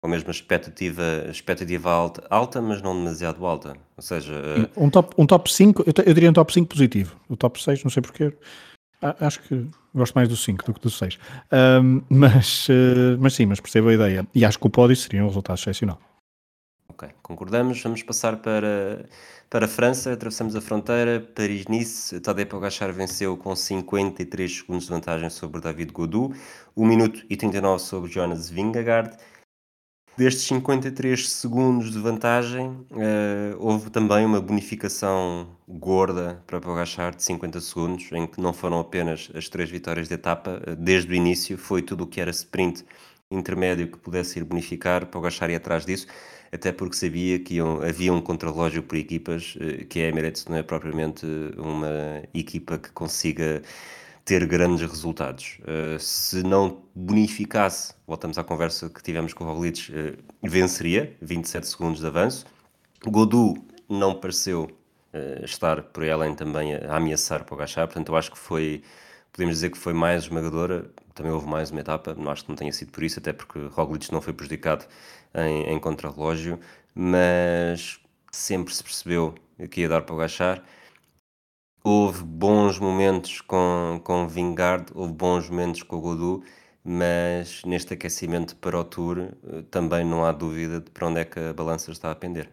ou 0.01 0.10
mesmo 0.10 0.32
expectativa, 0.32 1.25
expectativa 1.29 1.91
alta, 1.91 2.25
alta, 2.29 2.62
mas 2.62 2.82
não 2.82 2.96
demasiado 2.96 3.46
alta. 3.46 3.75
Ou 3.98 4.03
seja, 4.03 4.34
eh, 4.34 4.70
um 4.77 4.89
top, 4.89 5.13
um 5.18 5.25
top 5.25 5.51
5, 5.51 5.84
eu, 5.86 5.94
eu 6.06 6.13
diria 6.13 6.29
um 6.29 6.34
top 6.34 6.53
5 6.53 6.68
positivo. 6.68 7.15
O 7.27 7.36
top 7.36 7.62
6, 7.62 7.84
não 7.84 7.91
sei 7.91 8.01
porquê. 8.01 8.34
Acho 9.01 9.41
que 9.41 9.68
gosto 9.94 10.13
mais 10.13 10.27
do 10.27 10.36
5 10.36 10.65
do 10.65 10.74
que 10.74 10.82
do 10.82 10.89
6. 10.89 11.18
Um, 11.51 12.01
mas, 12.10 12.68
uh, 12.70 13.18
mas 13.20 13.34
sim, 13.34 13.46
mas 13.46 13.60
percebo 13.60 13.89
a 13.89 13.94
ideia. 13.94 14.27
E 14.34 14.44
acho 14.44 14.60
que 14.60 14.68
o 14.68 14.70
pódio 14.70 14.96
seria 14.96 15.24
um 15.24 15.27
resultado 15.27 15.58
excepcional. 15.58 16.00
Ok, 16.89 17.08
concordamos. 17.22 17.81
Vamos 17.81 18.03
passar 18.03 18.38
para, 18.38 19.05
para 19.50 19.65
a 19.65 19.67
França. 19.69 20.12
Atravessamos 20.12 20.55
a 20.55 20.62
fronteira. 20.62 21.19
Paris-Nice. 21.36 22.19
Tadej 22.19 22.46
Pogacar 22.48 22.91
venceu 22.91 23.38
com 23.38 23.55
53 23.55 24.58
segundos 24.58 24.86
de 24.86 24.89
vantagem 24.89 25.29
sobre 25.29 25.62
David 25.62 25.91
Godou. 25.91 26.34
1 26.75 26.86
minuto 26.86 27.25
e 27.29 27.38
39 27.38 27.81
sobre 27.81 28.12
Jonas 28.12 28.50
Vingegaard. 28.50 29.15
Destes 30.17 30.43
53 30.48 31.29
segundos 31.29 31.93
de 31.93 31.98
vantagem, 31.98 32.72
uh, 32.91 33.55
houve 33.58 33.89
também 33.89 34.25
uma 34.25 34.41
bonificação 34.41 35.55
gorda 35.65 36.43
para 36.46 36.60
Pogachar 36.60 37.15
de 37.15 37.24
50 37.24 37.62
segundos, 37.62 38.12
em 38.12 38.27
que 38.27 38.41
não 38.41 38.51
foram 38.51 38.81
apenas 38.81 39.31
as 39.34 39.48
três 39.48 39.69
vitórias 39.69 40.10
de 40.10 40.15
etapa, 40.15 40.62
uh, 40.67 40.75
desde 40.75 41.10
o 41.10 41.15
início 41.15 41.58
foi 41.58 41.81
tudo 41.81 42.03
o 42.03 42.08
que 42.08 42.19
era 42.19 42.31
sprint 42.31 42.84
intermédio 43.31 43.89
que 43.89 43.98
pudesse 43.98 44.39
ir 44.39 44.43
bonificar, 44.43 45.05
Pogachar 45.05 45.50
ia 45.51 45.55
atrás 45.55 45.86
disso, 45.86 46.08
até 46.51 46.72
porque 46.72 46.96
sabia 46.96 47.39
que 47.39 47.56
iam, 47.56 47.82
havia 47.82 48.12
um 48.13 48.22
contrarrelógio 48.22 48.84
por 48.84 48.98
equipas, 48.98 49.56
uh, 49.56 49.86
que 49.86 50.00
a 50.00 50.08
Emirates 50.08 50.46
não 50.46 50.58
é 50.58 50.63
propriamente 50.63 51.25
uma 51.58 52.24
equipa 52.34 52.77
que 52.77 52.89
consiga 52.91 53.62
ter 54.25 54.46
grandes 54.46 54.82
resultados. 54.89 55.60
Uh, 55.62 56.00
se 56.00 56.44
não 56.44 56.82
bonificasse, 56.96 57.94
voltamos 58.08 58.38
à 58.38 58.44
conversa 58.44 58.89
que 58.89 59.01
tivemos 59.01 59.34
com 59.34 59.44
o 59.44 59.48
Roglic, 59.48 59.91
uh, 59.91 60.18
venceria 60.44 61.15
27 61.22 61.68
segundos 61.68 62.00
de 62.00 62.08
avanço. 62.08 62.46
Godou 63.06 63.58
não 63.88 64.15
pareceu 64.15 64.70
estar 65.44 65.82
por 65.82 66.03
aí 66.03 66.12
além 66.12 66.36
também 66.36 66.75
a, 66.75 66.96
ameaçar 66.96 67.44
para 67.44 67.56
o 67.56 67.58
Gachar, 67.58 67.88
portanto 67.88 68.10
eu 68.10 68.15
acho 68.15 68.32
que 68.32 68.38
foi, 68.38 68.84
podemos 69.34 69.56
dizer 69.56 69.72
que 69.72 69.77
foi 69.79 69.91
mais 69.91 70.25
esmagadora, 70.25 70.86
também 71.15 71.32
houve 71.32 71.48
mais 71.48 71.72
uma 71.72 71.79
etapa, 71.79 72.13
não 72.13 72.32
acho 72.32 72.44
que 72.44 72.50
não 72.50 72.56
tenha 72.56 72.72
sido 72.72 72.91
por 72.91 73.03
isso, 73.03 73.18
até 73.18 73.34
porque 73.34 73.58
Roglic 73.72 74.12
não 74.12 74.22
foi 74.22 74.34
prejudicado 74.34 74.86
em, 75.36 75.74
em 75.74 75.79
contrarrelógio, 75.79 76.59
mas 76.93 78.00
sempre 78.31 78.74
se 78.74 78.83
percebeu 78.83 79.36
que 79.69 79.81
ia 79.81 79.89
dar 79.89 80.01
para 80.01 80.15
o 80.15 80.17
Gachar 80.17 80.63
houve 81.83 82.24
bons 82.24 82.79
momentos 82.79 83.41
com, 83.41 84.00
com 84.03 84.27
Vingard, 84.27 84.91
houve 84.93 85.13
bons 85.13 85.50
momentos 85.50 85.83
com 85.83 85.95
o 85.95 86.01
Godou, 86.01 86.43
mas 86.83 87.63
neste 87.65 87.93
aquecimento 87.93 88.55
para 88.57 88.79
o 88.79 88.83
Tour 88.83 89.19
eh, 89.19 89.63
também 89.69 90.05
não 90.05 90.25
há 90.25 90.31
dúvida 90.31 90.79
de 90.79 90.89
para 90.91 91.07
onde 91.07 91.19
é 91.19 91.25
que 91.25 91.39
a 91.39 91.53
balança 91.53 91.91
está 91.91 92.12
a 92.12 92.15
pender. 92.15 92.50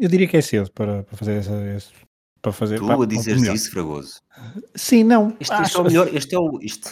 Eu 0.00 0.08
diria 0.08 0.28
que 0.28 0.36
é 0.36 0.40
cedo 0.40 0.70
para, 0.72 1.02
para 1.02 1.16
fazer 1.16 1.38
essa. 1.38 1.92
Para 2.40 2.52
fazer, 2.52 2.78
tu 2.78 2.86
para, 2.86 3.02
a 3.02 3.06
dizeres 3.06 3.42
isso, 3.42 3.70
Fragoso. 3.70 4.20
Sim, 4.74 5.02
não. 5.02 5.36
Este, 5.40 5.60
este 5.60 5.76
é 5.76 5.80
o 5.80 5.84
melhor. 5.84 6.14
Este 6.14 6.34
é 6.36 6.38
o. 6.38 6.58
Este, 6.62 6.88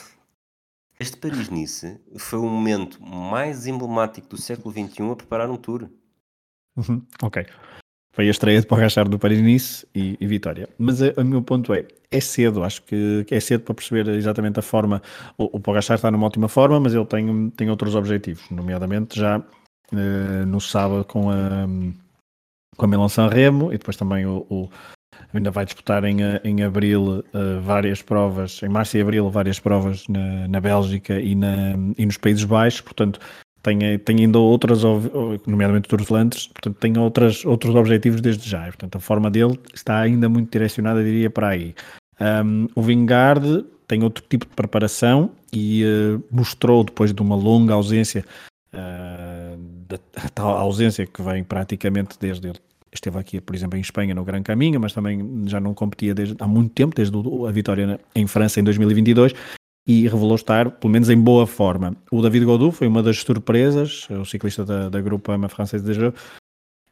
este 0.99 1.17
Paris-Nice 1.17 2.01
foi 2.19 2.39
o 2.39 2.49
momento 2.49 3.03
mais 3.03 3.67
emblemático 3.67 4.29
do 4.29 4.41
século 4.41 4.73
XXI 4.73 5.11
a 5.11 5.17
preparar 5.17 5.51
um 5.51 5.57
tour. 5.57 5.89
Uhum, 6.77 7.03
ok. 7.23 7.47
Foi 8.13 8.29
a 8.29 8.31
estreia 8.31 8.59
de 8.59 8.67
Pogacar 8.67 9.07
do 9.07 9.19
Paris-Nice 9.19 9.87
e, 9.95 10.17
e, 10.19 10.27
Vitória. 10.27 10.71
Mas 10.79 11.03
o 11.03 11.23
meu 11.23 11.43
ponto 11.43 11.75
é, 11.75 11.87
é 12.11 12.19
cedo, 12.19 12.65
acho 12.65 12.83
que, 12.83 13.27
é 13.31 13.41
cedo 13.41 13.65
para 13.65 13.75
perceber 13.75 14.09
exatamente 14.09 14.59
a 14.59 14.63
forma. 14.63 15.03
O, 15.37 15.59
o 15.59 15.79
está 15.79 16.11
numa 16.11 16.27
ótima 16.27 16.49
forma, 16.49 16.81
mas 16.81 16.95
ele 16.95 17.05
tem, 17.05 17.51
tem 17.51 17.69
outros 17.69 17.95
objetivos, 17.95 18.49
nomeadamente 18.51 19.19
já 19.21 19.39
uh, 19.39 20.47
no 20.47 20.63
sábado 20.63 21.05
com 21.05 21.31
a, 21.31 21.67
com 22.75 22.85
a 22.87 22.89
Milan 22.89 23.11
San 23.11 23.29
Remo 23.29 23.71
e 23.71 23.77
depois 23.77 23.99
também 23.99 24.25
o, 24.25 24.47
o 24.49 24.71
ainda 25.33 25.51
vai 25.51 25.65
disputar 25.65 26.05
em, 26.05 26.19
em 26.45 26.63
abril 26.63 27.25
uh, 27.35 27.61
várias 27.63 28.03
provas, 28.03 28.61
em 28.63 28.69
março 28.69 28.97
e 28.97 29.01
abril 29.01 29.31
várias 29.31 29.59
provas 29.59 30.07
na, 30.09 30.49
na 30.49 30.61
Bélgica 30.61 31.21
e, 31.21 31.35
na, 31.35 31.75
e 31.97 32.07
nos 32.07 32.17
Países 32.17 32.45
Baixos, 32.45 32.81
portanto 32.81 33.21
tem, 33.67 33.99
tem 33.99 34.21
ainda 34.21 34.39
outras, 34.39 34.83
nomeadamente 35.45 35.93
os 35.93 36.07
Flandres, 36.07 36.47
portanto 36.47 36.77
tem 36.79 36.97
outras, 36.99 37.45
outros 37.45 37.75
objetivos 37.75 38.21
desde 38.21 38.49
já. 38.49 38.63
Portanto, 38.67 38.97
a 38.97 39.01
forma 39.01 39.29
dele 39.29 39.59
está 39.75 39.99
ainda 39.99 40.29
muito 40.29 40.53
direcionada, 40.53 41.03
diria, 41.03 41.29
para 41.29 41.49
aí. 41.49 41.75
Um, 42.21 42.69
o 42.77 42.83
Vingard 42.83 43.67
tem 43.89 44.05
outro 44.05 44.25
tipo 44.29 44.47
de 44.47 44.55
preparação 44.55 45.33
e 45.53 45.85
uh, 45.85 46.23
mostrou, 46.31 46.85
depois 46.85 47.13
de 47.13 47.21
uma 47.21 47.35
longa 47.35 47.75
ausência, 47.75 48.25
uh, 48.73 49.59
da, 49.89 49.99
tal 50.33 50.57
ausência 50.57 51.05
que 51.05 51.21
vem 51.21 51.43
praticamente 51.43 52.17
desde 52.21 52.49
ele 52.49 52.66
esteve 52.93 53.19
aqui, 53.19 53.41
por 53.41 53.55
exemplo, 53.55 53.77
em 53.79 53.81
Espanha 53.81 54.15
no 54.15 54.25
Gran 54.25 54.43
Caminho, 54.43 54.81
mas 54.81 54.93
também 54.93 55.45
já 55.47 55.61
não 55.61 55.75
competia 55.75 56.15
desde, 56.15 56.37
há 56.39 56.47
muito 56.47 56.73
tempo, 56.73 56.95
desde 56.95 57.17
a 57.47 57.51
vitória 57.51 58.01
em 58.15 58.27
França 58.27 58.61
em 58.61 58.65
2022, 58.65 59.33
e 59.87 60.09
revelou 60.09 60.35
estar, 60.35 60.71
pelo 60.71 60.93
menos, 60.93 61.09
em 61.09 61.21
boa 61.21 61.47
forma. 61.47 61.97
O 62.11 62.21
David 62.21 62.45
Godou 62.45 62.73
foi 62.73 62.89
uma 62.89 63.03
das 63.03 63.19
surpresas, 63.19 64.09
o 64.11 64.25
ciclista 64.25 64.65
da, 64.65 64.89
da 64.89 65.01
Grupo 65.01 65.31
AMA 65.31 65.49
Francesa 65.49 65.85
de 65.85 65.95
Jeux, 65.95 66.15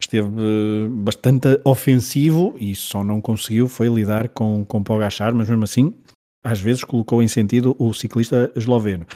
esteve 0.00 0.28
eh, 0.28 0.88
bastante 0.90 1.60
ofensivo 1.64 2.54
e 2.58 2.74
só 2.74 3.02
não 3.02 3.20
conseguiu 3.20 3.68
foi 3.68 3.88
lidar 3.88 4.28
com, 4.28 4.64
com 4.64 4.82
Pogachar, 4.82 5.34
mas 5.34 5.48
mesmo 5.48 5.64
assim, 5.64 5.94
às 6.42 6.60
vezes 6.60 6.84
colocou 6.84 7.22
em 7.22 7.28
sentido 7.28 7.74
o 7.78 7.92
ciclista 7.92 8.52
esloveno. 8.54 9.06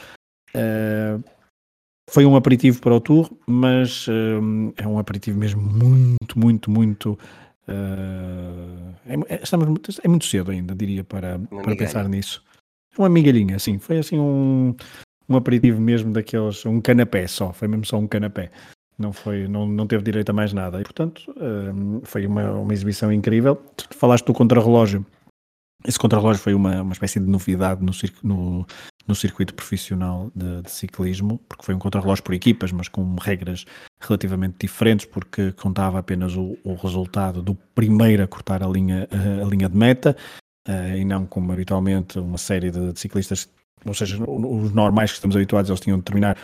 Uh, 0.49 1.23
foi 2.09 2.25
um 2.25 2.35
aperitivo 2.35 2.81
para 2.81 2.93
o 2.93 2.99
Tour, 2.99 3.29
mas 3.47 4.07
uh, 4.07 4.73
é 4.77 4.87
um 4.87 4.99
aperitivo 4.99 5.37
mesmo 5.37 5.61
muito, 5.61 6.37
muito, 6.37 6.71
muito. 6.71 7.19
Uh, 7.67 8.93
é, 9.27 9.43
estamos, 9.43 9.99
é 10.03 10.07
muito 10.07 10.25
cedo 10.25 10.51
ainda, 10.51 10.75
diria, 10.75 11.03
para, 11.03 11.39
para 11.39 11.75
pensar 11.75 12.07
nisso 12.09 12.43
uma 12.99 13.09
migalhinha, 13.09 13.55
assim, 13.55 13.79
foi 13.79 13.99
assim 13.99 14.19
um, 14.19 14.75
um 15.27 15.35
aperitivo 15.35 15.79
mesmo 15.79 16.11
daqueles, 16.11 16.65
um 16.65 16.81
canapé 16.81 17.27
só, 17.27 17.53
foi 17.53 17.67
mesmo 17.67 17.85
só 17.85 17.97
um 17.97 18.07
canapé. 18.07 18.51
Não, 18.97 19.13
foi, 19.13 19.47
não, 19.47 19.65
não 19.65 19.87
teve 19.87 20.03
direito 20.03 20.29
a 20.29 20.33
mais 20.33 20.51
nada. 20.51 20.79
E, 20.81 20.83
portanto, 20.83 21.33
um, 21.37 22.01
foi 22.03 22.27
uma, 22.27 22.51
uma 22.51 22.73
exibição 22.73 23.13
incrível. 23.13 23.55
Tu 23.55 23.87
falaste 23.91 24.25
do 24.25 24.33
contrarrelógio. 24.33 25.05
Esse 25.87 25.97
contrarrelógio 25.97 26.43
foi 26.43 26.53
uma, 26.53 26.81
uma 26.81 26.91
espécie 26.91 27.17
de 27.17 27.25
novidade 27.25 27.81
no, 27.81 27.93
no, 28.21 28.67
no 29.09 29.15
circuito 29.15 29.55
profissional 29.55 30.31
de, 30.35 30.61
de, 30.61 30.69
ciclismo, 30.69 31.39
porque 31.49 31.65
foi 31.65 31.73
um 31.73 31.79
contrarrelógio 31.79 32.23
por 32.23 32.35
equipas, 32.35 32.71
mas 32.71 32.87
com 32.87 33.15
regras 33.15 33.65
relativamente 33.99 34.57
diferentes, 34.61 35.07
porque 35.07 35.51
contava 35.53 35.97
apenas 35.97 36.35
o, 36.35 36.55
o 36.63 36.75
resultado 36.75 37.41
do 37.41 37.55
primeiro 37.55 38.23
a 38.23 38.27
cortar 38.27 38.61
a 38.61 38.67
linha, 38.67 39.07
a, 39.11 39.43
a 39.43 39.49
linha 39.49 39.67
de 39.67 39.75
meta 39.75 40.15
uh, 40.67 40.95
e 40.95 41.03
não 41.03 41.25
como 41.25 41.51
habitualmente 41.51 42.19
uma 42.19 42.37
série 42.37 42.69
de, 42.69 42.93
de, 42.93 42.99
ciclistas, 42.99 43.49
ou 43.83 43.95
seja, 43.95 44.15
os 44.23 44.71
normais 44.71 45.09
que 45.09 45.15
estamos 45.15 45.35
habituados, 45.35 45.71
eles 45.71 45.81
tinham 45.81 45.97
de 45.97 46.03
terminar 46.03 46.37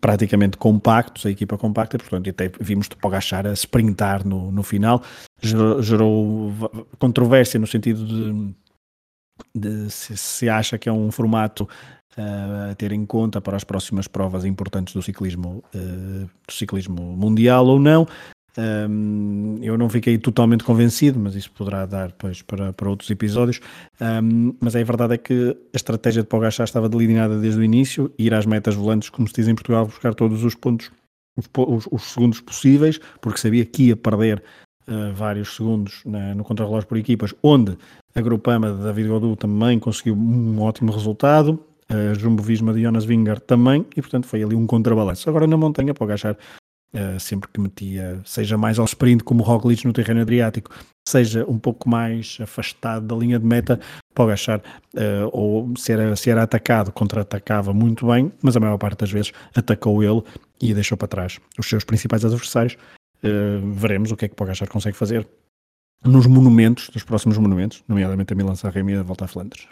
praticamente 0.00 0.56
compactos, 0.56 1.26
a 1.26 1.30
equipa 1.30 1.58
compacta, 1.58 1.98
portanto, 1.98 2.30
até 2.30 2.50
vimos 2.60 2.88
Pogachar 2.88 3.46
a 3.46 3.52
sprintar 3.52 4.26
no, 4.26 4.50
no 4.50 4.62
final, 4.62 5.02
gerou, 5.42 5.82
gerou 5.82 6.54
controvérsia 6.98 7.60
no 7.60 7.66
sentido 7.66 8.06
de, 8.06 8.54
de 9.54 9.90
se, 9.90 10.16
se, 10.16 10.48
acha 10.48 10.78
que 10.78 10.88
é 10.88 10.92
um 10.92 11.10
formato 11.10 11.64
uh, 12.16 12.70
a 12.70 12.74
ter 12.74 12.92
em 12.92 13.04
conta 13.04 13.40
para 13.40 13.56
as 13.56 13.64
próximas 13.64 14.06
provas 14.06 14.44
importantes 14.44 14.94
do 14.94 15.02
ciclismo, 15.02 15.62
uh, 15.74 16.28
do 16.46 16.52
ciclismo 16.52 17.02
mundial 17.02 17.66
ou 17.66 17.78
não. 17.78 18.06
Eu 19.62 19.78
não 19.78 19.88
fiquei 19.88 20.18
totalmente 20.18 20.64
convencido, 20.64 21.16
mas 21.20 21.36
isso 21.36 21.48
poderá 21.52 21.86
dar 21.86 22.08
depois 22.08 22.42
para, 22.42 22.72
para 22.72 22.90
outros 22.90 23.08
episódios. 23.08 23.60
Mas 24.60 24.74
a 24.74 24.82
verdade 24.82 25.14
é 25.14 25.16
que 25.16 25.56
a 25.72 25.76
estratégia 25.76 26.22
de 26.22 26.28
Pogachar 26.28 26.64
estava 26.64 26.88
delineada 26.88 27.38
desde 27.38 27.60
o 27.60 27.62
início, 27.62 28.12
ir 28.18 28.34
às 28.34 28.46
metas 28.46 28.74
volantes, 28.74 29.10
como 29.10 29.28
se 29.28 29.34
diz 29.34 29.46
em 29.46 29.54
Portugal, 29.54 29.86
buscar 29.86 30.12
todos 30.12 30.42
os 30.42 30.56
pontos, 30.56 30.90
os, 31.36 31.48
os, 31.56 31.88
os 31.88 32.02
segundos 32.12 32.40
possíveis, 32.40 32.98
porque 33.20 33.38
sabia 33.38 33.64
que 33.64 33.84
ia 33.84 33.96
perder 33.96 34.42
vários 35.14 35.54
segundos 35.54 36.02
no 36.36 36.44
contrarrelógio 36.44 36.88
por 36.88 36.96
equipas, 36.96 37.34
onde 37.42 37.76
a 38.14 38.20
Grupama 38.20 38.72
de 38.72 38.82
David 38.82 39.08
Godou 39.08 39.36
também 39.36 39.78
conseguiu 39.78 40.14
um 40.14 40.60
ótimo 40.62 40.90
resultado, 40.92 41.60
a 41.88 42.14
Jumbo 42.14 42.42
Visma 42.42 42.72
de 42.72 42.82
Jonas 42.82 43.04
Vingar 43.04 43.40
também, 43.40 43.84
e 43.96 44.00
portanto 44.00 44.26
foi 44.26 44.42
ali 44.42 44.54
um 44.54 44.66
contrabalanço. 44.66 45.28
Agora 45.28 45.46
na 45.46 45.56
montanha, 45.56 45.94
Pogachar 45.94 46.36
Uh, 46.90 47.20
sempre 47.20 47.50
que 47.52 47.60
metia, 47.60 48.18
seja 48.24 48.56
mais 48.56 48.78
ao 48.78 48.86
sprint 48.86 49.22
como 49.22 49.42
o 49.42 49.44
Roglic 49.44 49.86
no 49.86 49.92
terreno 49.92 50.22
Adriático, 50.22 50.70
seja 51.06 51.44
um 51.46 51.58
pouco 51.58 51.86
mais 51.86 52.38
afastado 52.40 53.06
da 53.06 53.14
linha 53.14 53.38
de 53.38 53.44
meta, 53.44 53.78
pode 54.14 54.32
uh, 54.32 54.60
ou 55.30 55.70
se 55.76 55.92
era, 55.92 56.16
se 56.16 56.30
era 56.30 56.42
atacado, 56.42 56.90
contra-atacava 56.90 57.74
muito 57.74 58.06
bem, 58.06 58.32
mas 58.42 58.56
a 58.56 58.60
maior 58.60 58.78
parte 58.78 59.00
das 59.00 59.10
vezes 59.10 59.32
atacou 59.54 60.02
ele 60.02 60.22
e 60.62 60.72
deixou 60.72 60.96
para 60.96 61.08
trás 61.08 61.38
os 61.58 61.68
seus 61.68 61.84
principais 61.84 62.24
adversários. 62.24 62.78
Uh, 63.22 63.72
veremos 63.72 64.12
o 64.12 64.16
que 64.16 64.26
é 64.26 64.28
que 64.28 64.34
Pogacar 64.34 64.68
consegue 64.68 64.96
fazer 64.96 65.28
nos 66.04 66.26
monumentos, 66.26 66.88
dos 66.90 67.02
próximos 67.02 67.36
monumentos, 67.38 67.82
nomeadamente 67.88 68.32
a 68.32 68.36
Milan-San 68.36 68.70
e 68.70 68.94
a 68.94 69.02
Volta 69.02 69.24
a 69.24 69.28
Flandres. 69.28 69.66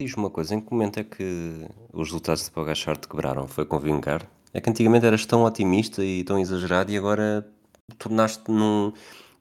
Diz 0.00 0.14
uma 0.14 0.30
coisa, 0.30 0.54
em 0.54 0.60
que 0.60 0.72
momento 0.72 0.98
é 0.98 1.04
que 1.04 1.66
os 1.92 2.08
resultados 2.08 2.44
de 2.44 2.50
Pogacar 2.50 2.96
te 2.96 3.08
quebraram? 3.08 3.46
Foi 3.46 3.64
com 3.64 3.78
Vingar? 3.78 4.26
É 4.52 4.60
que 4.60 4.68
antigamente 4.68 5.06
eras 5.06 5.24
tão 5.26 5.44
otimista 5.44 6.04
e 6.04 6.24
tão 6.24 6.38
exagerado 6.38 6.90
e 6.90 6.96
agora 6.96 7.46
tornaste 7.98 8.50
num, 8.50 8.92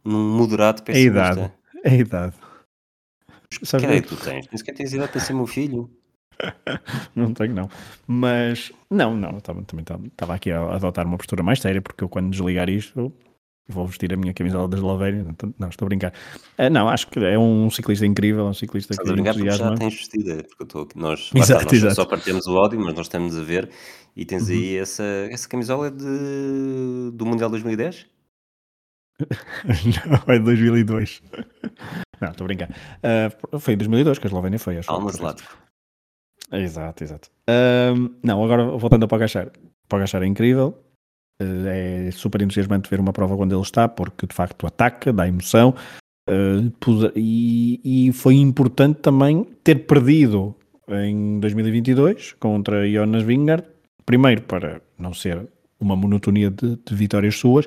num 0.04 0.38
moderado 0.38 0.84
É 0.88 0.94
a 0.94 1.00
idade. 1.00 1.52
É 1.84 1.90
a 1.90 1.96
idade. 1.96 2.36
Que 3.50 3.78
ideia 3.78 3.98
é 3.98 4.02
que 4.02 4.08
tu 4.08 4.18
tens? 4.18 4.48
Nem 4.48 4.58
sequer 4.58 4.76
tens 4.76 4.94
idade 4.94 5.12
para 5.12 5.22
ser 5.22 5.34
meu 5.34 5.48
filho. 5.48 5.90
não 7.16 7.34
tenho, 7.34 7.54
não. 7.54 7.70
Mas, 8.08 8.72
não, 8.90 9.16
não, 9.16 9.40
também 9.40 9.86
estava 10.06 10.36
aqui 10.36 10.52
a 10.52 10.76
adotar 10.76 11.06
uma 11.06 11.18
postura 11.18 11.44
mais 11.44 11.60
séria, 11.60 11.82
porque 11.82 12.04
eu 12.04 12.10
quando 12.10 12.32
desligar 12.32 12.70
isto 12.70 13.14
vou 13.70 13.86
vestir 13.86 14.12
a 14.12 14.18
minha 14.18 14.34
camisola 14.34 14.68
da 14.68 14.78
Eslovénia. 14.78 15.24
Não, 15.58 15.70
estou 15.70 15.86
a 15.86 15.90
brincar. 15.90 16.12
Uh, 16.58 16.70
não, 16.72 16.90
acho 16.90 17.08
que 17.08 17.20
é 17.20 17.38
um 17.38 17.70
ciclista 17.70 18.06
incrível, 18.06 18.48
é 18.48 18.50
um 18.50 18.54
ciclista 18.54 18.94
Estás 18.94 19.08
que 19.08 19.12
a 19.12 19.16
brincar 19.16 19.36
porque 19.36 19.52
já 19.52 19.76
tens 19.76 19.94
vestido, 19.94 20.32
é 20.32 20.44
porque 20.44 20.64
eu 20.64 20.66
estou 20.66 20.82
aqui, 20.84 20.98
nós, 20.98 21.30
exato, 21.36 21.76
nós 21.76 21.96
só 21.96 22.06
partilhamos 22.06 22.48
o 22.48 22.58
áudio, 22.58 22.80
mas 22.80 22.96
nós 22.96 23.06
estamos 23.06 23.38
a 23.38 23.44
ver 23.44 23.70
e 24.16 24.26
tens 24.26 24.50
uhum. 24.50 24.56
aí 24.56 24.78
essa, 24.78 25.04
essa 25.30 25.48
camisola 25.48 25.92
de, 25.92 27.12
do 27.14 27.26
Mundial 27.26 27.50
2010? 27.52 28.08
não, 30.10 30.34
é 30.34 30.40
de 30.40 30.46
2002. 30.46 31.22
Não, 32.22 32.32
estou 32.32 32.44
a 32.44 32.48
brincar. 32.48 32.70
Uh, 32.70 33.60
foi 33.60 33.76
em 33.76 33.78
2002 33.78 34.20
que 34.20 34.28
a 34.28 34.30
Eslovénia 34.30 34.60
foi, 34.60 34.78
acho. 34.78 34.92
Almas 34.92 35.20
lado. 35.20 35.42
Exato, 36.52 37.04
exato. 37.04 37.30
Uh, 37.50 38.14
não, 38.24 38.44
agora 38.44 38.66
voltando 38.66 39.04
a 39.06 39.08
Pogachar. 39.08 39.52
Pogachar 39.88 40.24
é 40.24 40.26
incrível, 40.26 40.78
eh, 41.42 42.08
é 42.08 42.12
super 42.12 42.42
entusiasmante 42.42 42.90
ver 42.90 43.00
uma 43.00 43.14
prova 43.14 43.36
quando 43.36 43.56
ele 43.56 43.62
está, 43.62 43.88
porque 43.88 44.28
de 44.28 44.36
facto 44.36 44.68
ataca, 44.68 45.14
dá 45.14 45.28
emoção. 45.28 45.74
Uh, 46.30 46.72
e, 47.16 47.82
e, 47.84 48.14
foi 48.14 48.36
importante 48.36 49.00
também 49.00 49.44
ter 49.64 49.88
perdido 49.88 50.56
em 50.88 51.40
2022 51.40 52.34
contra 52.34 52.88
Jonas 52.88 53.24
Vingard, 53.24 53.66
primeiro 54.06 54.44
para 54.44 54.80
não 54.96 55.12
ser 55.12 55.48
uma 55.80 55.96
monotonia 55.96 56.52
de, 56.52 56.76
de, 56.76 56.96
vitórias 56.96 57.36
suas, 57.36 57.66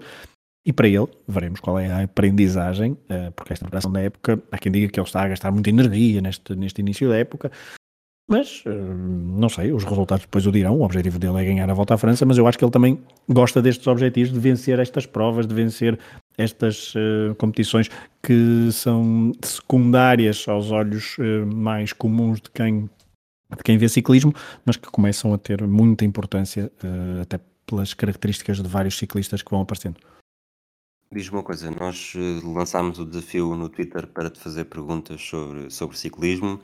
e 0.64 0.72
para 0.72 0.86
ele, 0.86 1.08
veremos 1.26 1.58
qual 1.58 1.76
é 1.76 1.90
a 1.90 2.04
aprendizagem, 2.04 2.92
uh, 2.92 3.32
porque 3.34 3.52
esta 3.52 3.64
preparação 3.64 3.90
da 3.90 4.00
época, 4.00 4.40
há 4.52 4.58
quem 4.58 4.70
diga 4.70 4.92
que 4.92 5.00
ele 5.00 5.06
está 5.08 5.24
a 5.24 5.28
gastar 5.28 5.50
muita 5.50 5.70
energia 5.70 6.20
neste, 6.20 6.54
neste 6.54 6.80
início 6.80 7.08
da 7.08 7.16
época, 7.16 7.50
mas, 8.32 8.62
eh, 8.64 8.70
não 8.70 9.50
sei, 9.50 9.72
os 9.72 9.84
resultados 9.84 10.24
depois 10.24 10.46
o 10.46 10.50
dirão. 10.50 10.78
O 10.78 10.84
objetivo 10.84 11.18
dele 11.18 11.38
é 11.42 11.44
ganhar 11.44 11.68
a 11.68 11.74
volta 11.74 11.92
à 11.92 11.98
França, 11.98 12.24
mas 12.24 12.38
eu 12.38 12.46
acho 12.46 12.56
que 12.56 12.64
ele 12.64 12.70
também 12.70 12.98
gosta 13.28 13.60
destes 13.60 13.86
objetivos 13.86 14.32
de 14.32 14.40
vencer 14.40 14.78
estas 14.78 15.04
provas, 15.04 15.46
de 15.46 15.54
vencer 15.54 15.98
estas 16.38 16.94
uh, 16.94 17.34
competições 17.36 17.90
que 18.22 18.70
são 18.72 19.32
secundárias 19.44 20.48
aos 20.48 20.70
olhos 20.70 21.18
uh, 21.18 21.46
mais 21.54 21.92
comuns 21.92 22.40
de 22.40 22.50
quem, 22.50 22.88
de 23.54 23.62
quem 23.62 23.76
vê 23.76 23.86
ciclismo, 23.86 24.32
mas 24.64 24.78
que 24.78 24.90
começam 24.90 25.34
a 25.34 25.36
ter 25.36 25.62
muita 25.66 26.06
importância, 26.06 26.72
uh, 26.82 27.20
até 27.20 27.38
pelas 27.66 27.92
características 27.92 28.62
de 28.62 28.66
vários 28.66 28.96
ciclistas 28.96 29.42
que 29.42 29.50
vão 29.50 29.60
aparecendo. 29.60 29.96
Diz-me 31.12 31.36
uma 31.36 31.42
coisa, 31.42 31.70
nós 31.70 32.14
lançámos 32.42 32.98
o 32.98 33.04
desafio 33.04 33.54
no 33.54 33.68
Twitter 33.68 34.06
para 34.06 34.30
te 34.30 34.40
fazer 34.40 34.64
perguntas 34.64 35.20
sobre, 35.20 35.68
sobre 35.68 35.98
ciclismo 35.98 36.58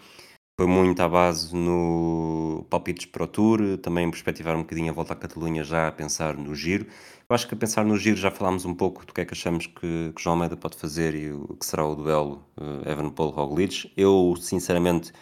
foi 0.58 0.66
muito 0.66 1.00
à 1.00 1.08
base 1.08 1.54
no 1.54 2.66
palpites 2.68 3.06
Pro 3.06 3.28
Tour, 3.28 3.78
também 3.78 4.10
perspectivar 4.10 4.56
um 4.56 4.62
bocadinho 4.62 4.90
a 4.90 4.92
volta 4.92 5.12
à 5.12 5.16
Catalunha 5.16 5.62
já 5.62 5.86
a 5.86 5.92
pensar 5.92 6.36
no 6.36 6.52
giro. 6.52 6.84
Eu 7.28 7.34
acho 7.34 7.46
que 7.46 7.54
a 7.54 7.56
pensar 7.56 7.84
no 7.84 7.96
giro 7.96 8.16
já 8.16 8.28
falámos 8.28 8.64
um 8.64 8.74
pouco 8.74 9.06
do 9.06 9.14
que 9.14 9.20
é 9.20 9.24
que 9.24 9.34
achamos 9.34 9.68
que, 9.68 10.12
que 10.12 10.20
João 10.20 10.34
Almeida 10.34 10.56
pode 10.56 10.76
fazer 10.76 11.14
e 11.14 11.30
o 11.30 11.56
que 11.56 11.64
será 11.64 11.86
o 11.86 11.94
duelo 11.94 12.44
uh, 12.56 12.90
Evan 12.90 13.08
Paul 13.10 13.30
Roglic. 13.30 13.92
Eu, 13.96 14.34
sinceramente, 14.40 15.12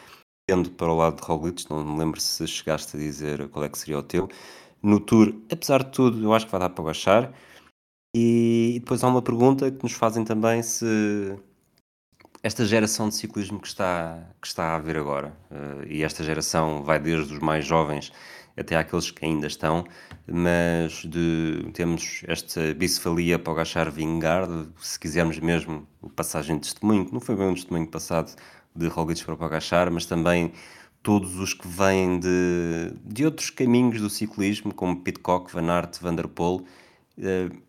tendo 0.48 0.70
para 0.70 0.90
o 0.90 0.96
lado 0.96 1.20
de 1.20 1.22
Roglic, 1.22 1.70
não 1.70 1.84
me 1.84 1.98
lembro 1.98 2.18
se 2.18 2.46
chegaste 2.46 2.96
a 2.96 3.00
dizer 3.00 3.46
qual 3.50 3.62
é 3.66 3.68
que 3.68 3.78
seria 3.78 3.98
o 3.98 4.02
teu. 4.02 4.28
No 4.82 4.98
Tour, 5.00 5.34
apesar 5.52 5.84
de 5.84 5.90
tudo, 5.90 6.24
eu 6.24 6.32
acho 6.32 6.46
que 6.46 6.52
vai 6.52 6.60
dar 6.62 6.70
para 6.70 6.84
baixar. 6.84 7.34
E 8.16 8.78
depois 8.80 9.04
há 9.04 9.08
uma 9.08 9.20
pergunta 9.20 9.70
que 9.70 9.82
nos 9.82 9.92
fazem 9.92 10.24
também 10.24 10.62
se 10.62 11.36
esta 12.46 12.64
geração 12.64 13.08
de 13.08 13.16
ciclismo 13.16 13.58
que 13.58 13.66
está, 13.66 14.22
que 14.40 14.46
está 14.46 14.66
a 14.66 14.76
haver 14.76 14.96
agora, 14.96 15.36
uh, 15.50 15.84
e 15.88 16.04
esta 16.04 16.22
geração 16.22 16.84
vai 16.84 17.00
desde 17.00 17.34
os 17.34 17.40
mais 17.40 17.66
jovens 17.66 18.12
até 18.56 18.76
àqueles 18.76 19.10
que 19.10 19.24
ainda 19.24 19.48
estão, 19.48 19.84
mas 20.24 21.04
de, 21.04 21.68
temos 21.74 22.22
esta 22.28 22.72
bicefalia 22.72 23.36
para 23.36 23.52
o 23.52 23.56
Gachar 23.56 23.90
Vingard, 23.90 24.68
se 24.80 24.96
quisermos 24.96 25.40
mesmo, 25.40 25.88
o 26.00 26.08
passagem 26.08 26.56
de 26.56 26.62
testemunho, 26.62 27.04
que 27.06 27.12
não 27.12 27.20
foi 27.20 27.34
bem 27.34 27.48
um 27.48 27.54
testemunho 27.54 27.88
passado 27.88 28.32
de 28.76 28.86
Roglic 28.86 29.24
para 29.24 29.34
o 29.34 29.36
Pogachar, 29.36 29.90
mas 29.90 30.06
também 30.06 30.52
todos 31.02 31.40
os 31.40 31.52
que 31.52 31.66
vêm 31.66 32.20
de, 32.20 32.94
de 33.04 33.24
outros 33.24 33.50
caminhos 33.50 34.00
do 34.00 34.08
ciclismo, 34.08 34.72
como 34.72 35.02
Pitcock, 35.02 35.52
Van 35.52 35.68
Aert, 35.68 35.98
Van 36.00 36.14
der 36.14 36.28
Poel, 36.28 36.64
uh, 37.18 37.65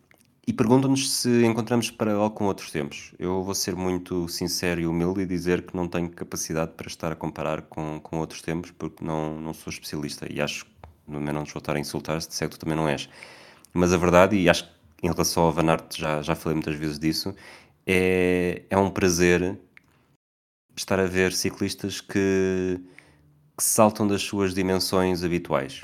e 0.47 0.53
perguntam-nos 0.53 1.11
se 1.11 1.43
encontramos 1.45 1.91
paralelo 1.91 2.31
com 2.31 2.45
outros 2.45 2.71
tempos. 2.71 3.13
Eu 3.19 3.43
vou 3.43 3.53
ser 3.53 3.75
muito 3.75 4.29
sincero 4.29 4.79
e 4.79 4.87
humilde 4.87 5.21
e 5.21 5.25
dizer 5.25 5.63
que 5.63 5.75
não 5.75 5.89
tenho 5.89 6.09
capacidade 6.09 6.71
para 6.71 6.87
estar 6.87 7.11
a 7.11 7.15
comparar 7.17 7.63
com, 7.63 7.99
com 7.99 8.19
outros 8.19 8.41
tempos, 8.41 8.71
porque 8.71 9.03
não, 9.03 9.41
não 9.41 9.53
sou 9.53 9.69
especialista 9.69 10.25
e 10.31 10.39
acho, 10.39 10.65
no 11.05 11.19
menos 11.19 11.33
não 11.33 11.41
nos 11.41 11.51
vou 11.51 11.59
estar 11.59 11.75
a 11.75 11.79
insultar, 11.79 12.21
se 12.21 12.29
disser 12.29 12.47
que 12.47 12.57
tu 12.57 12.61
também 12.61 12.77
não 12.77 12.87
és. 12.87 13.09
Mas 13.73 13.91
a 13.91 13.97
verdade, 13.97 14.37
e 14.37 14.49
acho 14.49 14.63
que 14.63 14.69
em 15.03 15.11
relação 15.11 15.43
ao 15.43 15.51
Van 15.51 15.69
Aert, 15.69 15.97
já, 15.97 16.21
já 16.21 16.33
falei 16.33 16.55
muitas 16.55 16.75
vezes 16.75 16.97
disso, 16.97 17.35
é, 17.85 18.63
é 18.69 18.77
um 18.77 18.89
prazer 18.89 19.59
estar 20.77 20.97
a 20.99 21.05
ver 21.05 21.33
ciclistas 21.33 21.99
que, 21.99 22.79
que 23.57 23.63
saltam 23.63 24.07
das 24.07 24.21
suas 24.21 24.53
dimensões 24.53 25.25
habituais. 25.25 25.83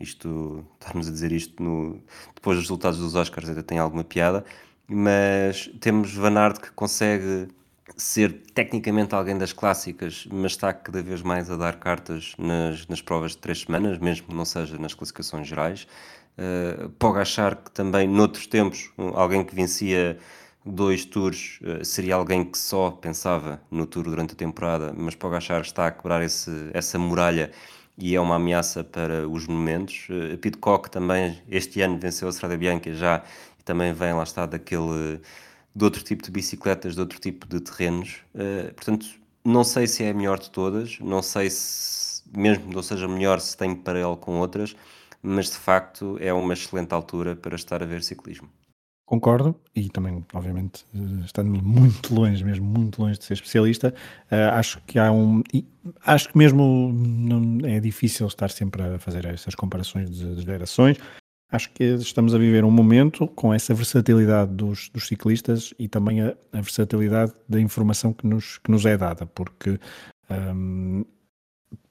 Isto, 0.00 0.64
estarmos 0.74 1.08
a 1.08 1.10
dizer 1.10 1.32
isto 1.32 1.62
no, 1.62 2.02
depois 2.34 2.56
dos 2.56 2.64
resultados 2.64 2.98
dos 2.98 3.14
Oscars 3.14 3.48
ainda 3.48 3.62
tem 3.62 3.78
alguma 3.78 4.02
piada, 4.02 4.44
mas 4.88 5.70
temos 5.80 6.14
Van 6.14 6.36
Aert 6.36 6.60
que 6.60 6.72
consegue 6.72 7.48
ser 7.96 8.42
tecnicamente 8.54 9.14
alguém 9.14 9.36
das 9.38 9.52
clássicas, 9.52 10.26
mas 10.30 10.52
está 10.52 10.72
cada 10.72 11.02
vez 11.02 11.22
mais 11.22 11.50
a 11.50 11.56
dar 11.56 11.76
cartas 11.76 12.34
nas, 12.38 12.86
nas 12.88 13.00
provas 13.00 13.32
de 13.32 13.38
três 13.38 13.60
semanas, 13.60 13.98
mesmo 13.98 14.26
que 14.26 14.34
não 14.34 14.44
seja 14.44 14.78
nas 14.78 14.94
classificações 14.94 15.46
gerais. 15.46 15.86
Uh, 16.36 17.16
achar 17.16 17.54
que 17.54 17.70
também, 17.70 18.08
noutros 18.08 18.46
tempos, 18.46 18.90
alguém 19.14 19.44
que 19.44 19.54
vencia 19.54 20.18
dois 20.64 21.04
tours 21.04 21.60
uh, 21.62 21.84
seria 21.84 22.16
alguém 22.16 22.44
que 22.44 22.58
só 22.58 22.90
pensava 22.90 23.60
no 23.70 23.86
tour 23.86 24.04
durante 24.04 24.32
a 24.32 24.36
temporada, 24.36 24.92
mas 24.96 25.14
pode 25.14 25.36
achar 25.36 25.60
que 25.60 25.68
está 25.68 25.86
a 25.86 25.90
quebrar 25.92 26.22
esse, 26.22 26.50
essa 26.72 26.98
muralha 26.98 27.52
e 27.96 28.14
é 28.14 28.20
uma 28.20 28.36
ameaça 28.36 28.82
para 28.84 29.28
os 29.28 29.46
monumentos. 29.46 30.08
Uh, 30.10 30.36
Pitcock 30.38 30.90
também 30.90 31.40
este 31.48 31.80
ano 31.80 31.98
venceu 31.98 32.28
a 32.28 32.30
Strada 32.30 32.56
Bianca 32.56 32.92
já 32.92 33.22
e 33.58 33.62
também 33.62 33.92
vem 33.92 34.12
lá 34.12 34.22
está 34.22 34.46
daquele 34.46 35.20
de 35.74 35.84
outro 35.84 36.02
tipo 36.02 36.22
de 36.22 36.30
bicicletas, 36.30 36.94
de 36.94 37.00
outro 37.00 37.18
tipo 37.20 37.46
de 37.46 37.60
terrenos. 37.60 38.16
Uh, 38.34 38.72
portanto, 38.74 39.06
não 39.44 39.64
sei 39.64 39.86
se 39.86 40.04
é 40.04 40.10
a 40.10 40.14
melhor 40.14 40.38
de 40.38 40.50
todas, 40.50 40.98
não 41.00 41.22
sei 41.22 41.50
se 41.50 42.22
mesmo 42.36 42.72
não 42.72 42.82
seja 42.82 43.06
melhor 43.06 43.40
se 43.40 43.56
tem 43.56 43.74
paralelo 43.74 44.16
com 44.16 44.38
outras, 44.38 44.74
mas 45.22 45.46
de 45.50 45.56
facto 45.56 46.16
é 46.20 46.32
uma 46.32 46.52
excelente 46.54 46.92
altura 46.92 47.36
para 47.36 47.54
estar 47.56 47.82
a 47.82 47.86
ver 47.86 48.02
ciclismo. 48.02 48.48
Concordo, 49.06 49.54
e 49.76 49.90
também, 49.90 50.24
obviamente, 50.32 50.86
eh, 50.94 51.24
estando 51.26 51.50
muito 51.62 52.14
longe, 52.14 52.42
mesmo 52.42 52.64
muito 52.64 53.02
longe 53.02 53.18
de 53.18 53.24
ser 53.24 53.34
especialista, 53.34 53.94
uh, 54.32 54.54
acho 54.54 54.80
que 54.86 54.98
há 54.98 55.12
um. 55.12 55.42
Acho 56.06 56.30
que 56.30 56.38
mesmo 56.38 56.90
não, 56.90 57.68
é 57.68 57.78
difícil 57.80 58.26
estar 58.26 58.50
sempre 58.50 58.82
a 58.82 58.98
fazer 58.98 59.26
essas 59.26 59.54
comparações 59.54 60.10
de, 60.10 60.36
de 60.36 60.42
gerações. 60.42 60.96
acho 61.50 61.70
que 61.72 61.84
estamos 61.84 62.34
a 62.34 62.38
viver 62.38 62.64
um 62.64 62.70
momento 62.70 63.28
com 63.28 63.52
essa 63.52 63.74
versatilidade 63.74 64.52
dos, 64.54 64.88
dos 64.88 65.06
ciclistas 65.06 65.74
e 65.78 65.86
também 65.86 66.22
a, 66.22 66.34
a, 66.52 66.60
versatilidade 66.62 67.32
da 67.46 67.60
informação 67.60 68.10
que 68.12 68.26
nos, 68.26 68.56
que 68.56 68.70
nos 68.70 68.86
é 68.86 68.96
dada, 68.96 69.26
porque 69.26 69.78
um, 70.30 71.04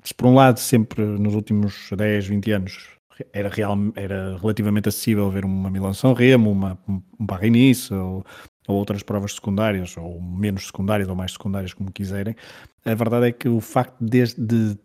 se 0.03 0.15
por 0.15 0.27
um 0.27 0.33
lado 0.33 0.59
sempre 0.59 1.03
nos 1.03 1.35
últimos 1.35 1.89
10, 1.95 2.27
20 2.27 2.51
anos 2.51 2.89
era, 3.31 3.49
real, 3.49 3.77
era 3.95 4.37
relativamente 4.37 4.89
acessível 4.89 5.29
ver 5.29 5.45
uma 5.45 5.69
Milão-São 5.69 6.13
Remo, 6.13 6.51
uma, 6.51 6.77
um 6.87 7.25
Paris-Nice 7.25 7.93
ou, 7.93 8.25
ou 8.67 8.75
outras 8.75 9.03
provas 9.03 9.33
secundárias, 9.33 9.95
ou 9.97 10.21
menos 10.21 10.67
secundárias 10.67 11.09
ou 11.09 11.15
mais 11.15 11.33
secundárias, 11.33 11.73
como 11.73 11.91
quiserem, 11.91 12.35
a 12.85 12.93
verdade 12.93 13.27
é 13.27 13.31
que 13.31 13.47
o 13.47 13.61
facto 13.61 13.95
de, 13.99 14.23
de 14.37 14.77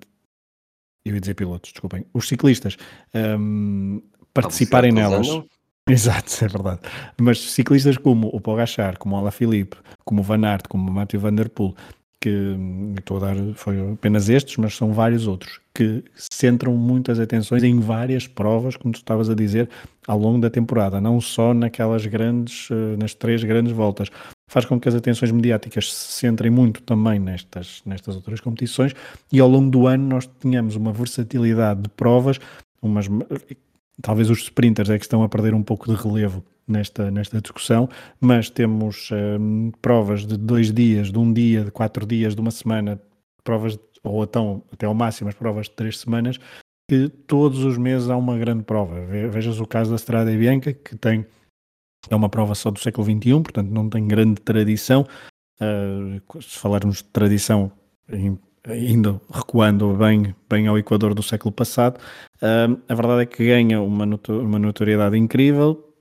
eu 1.05 1.15
ia 1.15 1.21
dizer 1.21 1.35
pilotos, 1.35 1.73
desculpem, 1.73 2.05
os 2.13 2.29
ciclistas 2.29 2.77
um, 3.15 4.01
participarem 4.33 4.93
nelas. 4.93 5.27
Exato, 5.89 6.45
é 6.45 6.49
verdade. 6.49 6.81
Mas 7.19 7.41
ciclistas 7.51 7.97
como 7.97 8.29
o 8.29 8.41
Pogachar, 8.41 8.99
como 8.99 9.17
o 9.17 9.19
Alaphilippe, 9.19 9.79
como 10.05 10.21
o 10.21 10.23
Van 10.25 10.47
Aert, 10.47 10.69
como 10.69 10.91
o 10.91 10.93
Matthew 10.93 11.21
Van 11.21 11.35
Der 11.35 11.49
Poel, 11.49 11.75
que 12.21 12.57
estou 12.99 13.19
a 13.19 13.21
dar 13.21 13.37
foi 13.55 13.93
apenas 13.93 14.29
estes, 14.29 14.57
mas 14.57 14.77
são 14.77 14.93
vários 14.93 15.27
outros, 15.27 15.61
que 15.75 16.03
centram 16.15 16.75
muitas 16.75 17.21
atenções 17.21 17.63
em 17.63 17.79
várias 17.79 18.27
provas, 18.27 18.77
como 18.77 18.93
tu 18.93 18.99
estavas 18.99 19.31
a 19.31 19.35
dizer, 19.35 19.69
ao 20.07 20.19
longo 20.19 20.41
da 20.41 20.51
temporada, 20.51 21.01
não 21.01 21.21
só 21.21 21.55
naquelas 21.55 22.05
grandes, 22.07 22.69
eh, 22.71 22.97
nas 22.97 23.15
três 23.15 23.45
grandes 23.45 23.73
voltas. 23.73 24.09
Faz 24.51 24.65
com 24.65 24.81
que 24.81 24.89
as 24.89 24.95
atenções 24.95 25.31
mediáticas 25.31 25.93
se 25.93 26.13
centrem 26.13 26.51
muito 26.51 26.83
também 26.83 27.19
nestas, 27.19 27.83
nestas 27.85 28.17
outras 28.17 28.41
competições 28.41 28.95
e 29.31 29.39
ao 29.39 29.49
longo 29.49 29.71
do 29.71 29.87
ano 29.87 30.09
nós 30.09 30.29
tínhamos 30.41 30.75
uma 30.75 30.93
versatilidade 30.93 31.83
de 31.83 31.89
provas, 31.91 32.39
umas 32.83 33.07
talvez 34.03 34.31
os 34.31 34.39
sprinters 34.41 34.91
é 34.91 34.99
que 34.99 35.05
estão 35.05 35.23
a 35.23 35.29
perder 35.29 35.55
um 35.55 35.63
pouco 35.63 35.93
de 35.93 36.01
relevo 36.01 36.45
nesta, 36.67 37.11
nesta 37.11 37.41
discussão, 37.41 37.89
mas 38.21 38.51
temos 38.51 39.11
um, 39.13 39.71
provas 39.83 40.27
de 40.27 40.37
dois 40.37 40.73
dias, 40.73 41.11
de 41.11 41.19
um 41.19 41.33
dia, 41.33 41.65
de 41.65 41.71
quatro 41.71 42.07
dias, 42.07 42.35
de 42.35 42.41
uma 42.41 42.51
semana, 42.51 43.01
provas, 43.43 43.79
ou 44.03 44.23
então, 44.23 44.63
até 44.73 44.87
ao 44.87 44.95
máximo, 44.95 45.29
as 45.29 45.35
provas 45.35 45.67
de 45.67 45.73
três 45.73 45.99
semanas, 45.99 46.39
que 46.89 47.09
todos 47.09 47.65
os 47.65 47.77
meses 47.77 48.09
há 48.09 48.17
uma 48.17 48.39
grande 48.39 48.65
prova. 48.65 49.05
Vejas 49.07 49.61
o 49.61 49.67
caso 49.67 49.91
da 49.91 49.97
Strada 49.97 50.31
Bianca, 50.31 50.73
que 50.73 50.97
tem 50.97 51.27
é 52.09 52.15
uma 52.15 52.29
prova 52.29 52.55
só 52.55 52.71
do 52.71 52.79
século 52.79 53.05
XXI, 53.05 53.43
portanto 53.43 53.69
não 53.69 53.89
tem 53.89 54.07
grande 54.07 54.41
tradição. 54.41 55.07
Uh, 55.61 56.41
se 56.41 56.59
falarmos 56.59 56.99
de 56.99 57.05
tradição, 57.05 57.73
ainda 58.65 59.21
recuando 59.33 59.93
bem, 59.95 60.35
bem 60.49 60.67
ao 60.67 60.79
Equador 60.79 61.15
do 61.15 61.23
século 61.23 61.53
passado, 61.53 61.99
uh, 62.43 62.81
a 62.89 62.95
verdade 62.95 63.23
é 63.23 63.27
que 63.27 63.47
ganha 63.47 63.81
uma, 63.81 64.05
uma 64.29 64.59
notoriedade 64.59 65.17
incrível, 65.17 65.95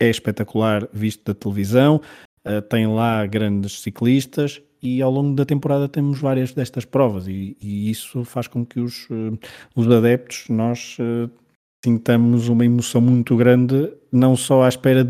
é 0.00 0.08
espetacular 0.08 0.88
visto 0.92 1.24
da 1.24 1.34
televisão, 1.34 2.00
uh, 2.46 2.62
tem 2.62 2.86
lá 2.86 3.26
grandes 3.26 3.80
ciclistas 3.80 4.62
e 4.82 5.02
ao 5.02 5.10
longo 5.10 5.34
da 5.34 5.44
temporada 5.44 5.88
temos 5.88 6.20
várias 6.20 6.52
destas 6.52 6.84
provas 6.84 7.26
e, 7.26 7.56
e 7.60 7.90
isso 7.90 8.24
faz 8.24 8.46
com 8.46 8.64
que 8.64 8.80
os, 8.80 9.08
uh, 9.10 9.38
os 9.74 9.90
adeptos, 9.90 10.46
nós 10.48 10.96
sintamos 11.84 12.48
uma 12.48 12.64
emoção 12.64 13.00
muito 13.00 13.36
grande, 13.36 13.92
não 14.10 14.36
só 14.36 14.64
à 14.64 14.68
espera 14.68 15.04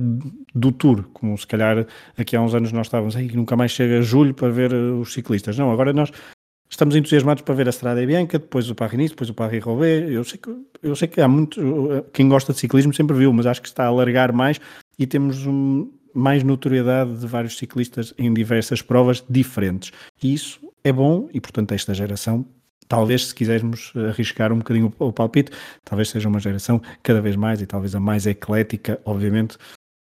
do 0.55 0.73
Tour, 0.73 1.05
como 1.13 1.37
se 1.37 1.47
calhar 1.47 1.87
aqui 2.17 2.37
há 2.37 2.43
uns 2.43 2.55
anos 2.55 2.73
nós 2.73 2.87
estávamos 2.87 3.17
aí, 3.17 3.31
nunca 3.33 3.57
mais 3.57 3.73
chega 3.73 4.03
julho 4.03 4.35
para 4.35 4.51
ver 4.51 4.73
os 4.73 5.13
ciclistas. 5.13 5.57
Não, 5.57 5.71
agora 5.71 5.93
nós 5.93 6.13
Estamos 6.71 6.95
entusiasmados 6.95 7.43
para 7.43 7.55
ver 7.55 7.67
a 7.67 7.71
Estrada 7.71 8.05
Bianca, 8.05 8.39
depois 8.39 8.69
o 8.69 8.75
Paris-Nice, 8.75 9.11
depois 9.11 9.31
o 9.31 9.35
Paris-Roubaix. 9.35 10.11
Eu 10.11 10.25
sei 10.25 10.39
que 10.39 10.51
eu 10.83 10.95
sei 10.95 11.09
que 11.09 11.21
há 11.21 11.27
muito 11.27 11.61
quem 12.13 12.29
gosta 12.29 12.53
de 12.53 12.59
ciclismo 12.59 12.93
sempre 12.93 13.17
viu, 13.17 13.33
mas 13.33 13.47
acho 13.47 13.63
que 13.63 13.69
está 13.69 13.85
a 13.85 13.89
alargar 13.89 14.33
mais 14.33 14.61
e 14.99 15.07
temos 15.07 15.47
um, 15.47 15.91
mais 16.15 16.43
notoriedade 16.43 17.19
de 17.19 17.27
vários 17.27 17.57
ciclistas 17.57 18.13
em 18.19 18.33
diversas 18.33 18.83
provas 18.83 19.25
diferentes. 19.29 19.93
E 20.23 20.35
isso 20.35 20.61
é 20.85 20.93
bom 20.93 21.29
e 21.33 21.41
portanto 21.41 21.73
esta 21.73 21.95
geração 21.95 22.47
talvez 22.89 23.29
se 23.29 23.35
quisermos 23.35 23.93
arriscar 24.09 24.53
um 24.53 24.59
bocadinho 24.59 24.93
o 24.99 25.13
palpite, 25.13 25.53
talvez 25.85 26.09
seja 26.09 26.29
uma 26.29 26.41
geração 26.41 26.81
cada 27.03 27.21
vez 27.21 27.37
mais 27.37 27.61
e 27.61 27.67
talvez 27.67 27.95
a 27.95 28.01
mais 28.01 28.27
eclética, 28.27 29.01
obviamente, 29.05 29.59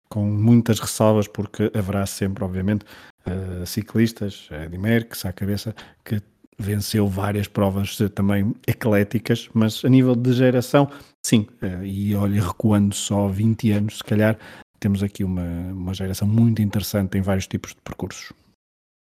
com 0.10 0.26
muitas 0.26 0.80
ressalvas, 0.80 1.28
porque 1.28 1.72
haverá 1.74 2.06
sempre, 2.06 2.44
obviamente, 2.44 2.84
uh, 3.26 3.66
ciclistas, 3.66 4.50
Eddy 4.52 4.78
Merckx 4.78 5.26
à 5.26 5.32
cabeça, 5.32 5.76
que 6.04 6.22
venceu 6.62 7.08
várias 7.08 7.48
provas 7.48 7.98
também 8.14 8.54
ecléticas, 8.68 9.50
mas 9.54 9.84
a 9.84 9.90
nível 9.90 10.16
de 10.16 10.34
geração, 10.34 10.90
sim, 11.26 11.48
eh, 11.62 11.86
e 11.86 12.16
olha, 12.16 12.42
recuando 12.42 12.96
só 12.96 13.28
20 13.28 13.72
anos, 13.72 13.98
se 13.98 14.04
calhar 14.04 14.38
temos 14.80 15.04
aqui 15.04 15.24
uma, 15.24 15.44
uma 15.72 15.94
geração 15.94 16.28
muito 16.28 16.62
interessante 16.62 17.18
em 17.18 17.22
vários 17.22 17.48
tipos 17.48 17.72
de 17.72 17.82
percursos. 17.82 18.34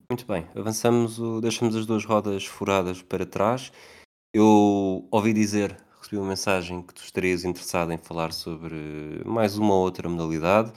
Muito 0.10 0.26
bem, 0.26 0.46
avançamos, 0.56 1.20
deixamos 1.42 1.76
as 1.76 1.86
duas 1.86 2.04
rodas 2.04 2.46
furadas 2.46 3.02
para 3.02 3.26
trás. 3.26 3.72
Eu 4.34 5.08
ouvi 5.12 5.32
dizer, 5.34 5.78
recebi 6.02 6.18
uma 6.18 6.28
mensagem 6.28 6.82
que 6.82 6.94
tu 6.94 7.04
estarias 7.04 7.46
interessado 7.46 7.92
em 7.94 7.98
falar 7.98 8.34
sobre 8.34 9.22
mais 9.26 9.58
uma 9.58 9.74
ou 9.74 9.82
outra 9.82 10.10
modalidade. 10.10 10.74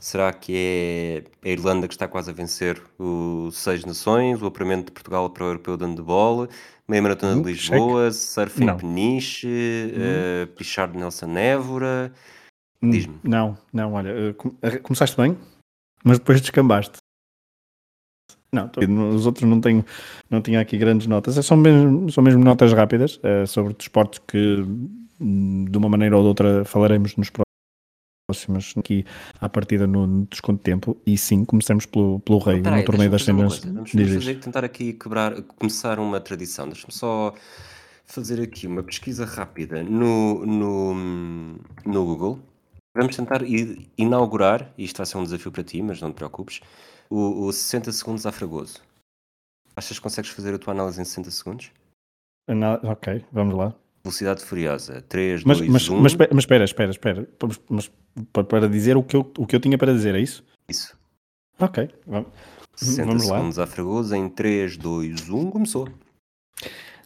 Será 0.00 0.32
que 0.32 0.52
é 0.54 1.48
a 1.48 1.50
Irlanda 1.50 1.88
que 1.88 1.94
está 1.94 2.06
quase 2.06 2.30
a 2.30 2.32
vencer 2.32 2.80
o 2.98 3.50
Seis 3.50 3.84
Nações, 3.84 4.40
o 4.40 4.46
apuramento 4.46 4.86
de 4.86 4.92
Portugal 4.92 5.28
para 5.28 5.44
o 5.44 5.46
Europeu 5.48 5.76
de 5.76 5.84
Handball, 5.84 6.48
meia 6.86 7.02
maratona 7.02 7.34
de 7.34 7.40
hum, 7.40 7.52
Lisboa, 7.52 8.12
surf 8.12 8.62
em 8.62 8.76
Peniche, 8.76 9.48
uh, 9.48 10.46
Pichard 10.54 10.96
Nelson 10.96 11.36
Évora? 11.36 12.12
Hum, 12.80 12.90
Diz-me. 12.90 13.16
Não, 13.24 13.58
não, 13.72 13.94
olha, 13.94 14.10
eh, 14.62 14.78
começaste 14.78 15.16
bem, 15.16 15.36
mas 16.04 16.18
depois 16.18 16.40
descambaste. 16.40 16.98
Não, 18.52 18.70
os 19.14 19.26
outros 19.26 19.48
não 19.48 19.60
tenho, 19.60 19.84
não 20.30 20.40
tinha 20.40 20.60
aqui 20.60 20.78
grandes 20.78 21.06
notas. 21.06 21.36
É 21.36 21.42
são 21.42 21.56
mesmo, 21.56 22.10
são 22.10 22.22
mesmo 22.24 22.42
notas 22.42 22.72
rápidas 22.72 23.20
é, 23.22 23.44
sobre 23.44 23.74
desportos 23.74 24.20
que, 24.26 24.64
hum, 25.20 25.66
de 25.68 25.76
uma 25.76 25.88
maneira 25.88 26.16
ou 26.16 26.22
de 26.22 26.28
outra, 26.28 26.64
falaremos 26.64 27.16
nos 27.16 27.28
próximos 27.28 27.47
próximas 28.28 28.74
aqui 28.76 29.06
à 29.40 29.48
partida 29.48 29.86
no, 29.86 30.26
desconto 30.26 30.58
de 30.58 30.64
tempo 30.64 30.96
e 31.06 31.16
sim, 31.16 31.46
começamos 31.46 31.86
pelo, 31.86 32.20
pelo 32.20 32.38
rei, 32.38 32.60
no 32.60 32.84
torneio 32.84 33.10
das 33.10 33.24
cenas. 33.24 33.60
Vamos 33.64 33.92
tentar 34.44 34.64
aqui 34.64 34.92
quebrar, 34.92 35.40
começar 35.42 35.98
uma 35.98 36.20
tradição. 36.20 36.66
Deixa-me 36.66 36.92
só 36.92 37.34
fazer 38.04 38.42
aqui 38.42 38.66
uma 38.66 38.82
pesquisa 38.82 39.24
rápida 39.24 39.82
no, 39.82 40.44
no, 40.44 40.94
no 41.86 42.04
Google. 42.04 42.38
Vamos 42.94 43.16
tentar 43.16 43.40
inaugurar, 43.96 44.72
e 44.76 44.84
isto 44.84 44.98
vai 44.98 45.06
ser 45.06 45.16
um 45.16 45.24
desafio 45.24 45.50
para 45.50 45.64
ti, 45.64 45.80
mas 45.80 46.00
não 46.00 46.10
te 46.10 46.16
preocupes, 46.16 46.60
o, 47.08 47.46
o 47.46 47.52
60 47.52 47.92
segundos 47.92 48.26
a 48.26 48.32
Fragoso. 48.32 48.82
Achas 49.74 49.98
que 49.98 50.02
consegues 50.02 50.30
fazer 50.32 50.54
a 50.54 50.58
tua 50.58 50.74
análise 50.74 51.00
em 51.00 51.04
60 51.04 51.30
segundos? 51.30 51.70
Ok, 52.82 53.24
vamos 53.32 53.54
lá. 53.54 53.74
Velocidade 54.08 54.42
Furiosa, 54.42 55.02
3, 55.02 55.44
mas, 55.44 55.58
2, 55.58 55.70
mas, 55.70 55.88
1. 55.88 56.00
Mas, 56.00 56.14
mas 56.14 56.38
espera, 56.38 56.64
espera, 56.64 56.90
espera. 56.90 57.28
Mas, 57.68 57.90
para 58.32 58.68
dizer 58.68 58.96
o 58.96 59.02
que, 59.02 59.14
eu, 59.14 59.20
o 59.38 59.46
que 59.46 59.54
eu 59.54 59.60
tinha 59.60 59.76
para 59.76 59.92
dizer, 59.92 60.14
é 60.14 60.20
isso? 60.20 60.42
Isso. 60.68 60.96
Ok, 61.60 61.90
vamos, 62.06 62.28
60 62.74 63.06
vamos 63.06 63.28
lá. 63.28 63.36
segundos 63.36 63.58
a 63.58 63.66
Fragoso 63.66 64.14
em 64.14 64.28
3, 64.28 64.76
2, 64.76 65.28
1, 65.28 65.50
começou. 65.50 65.88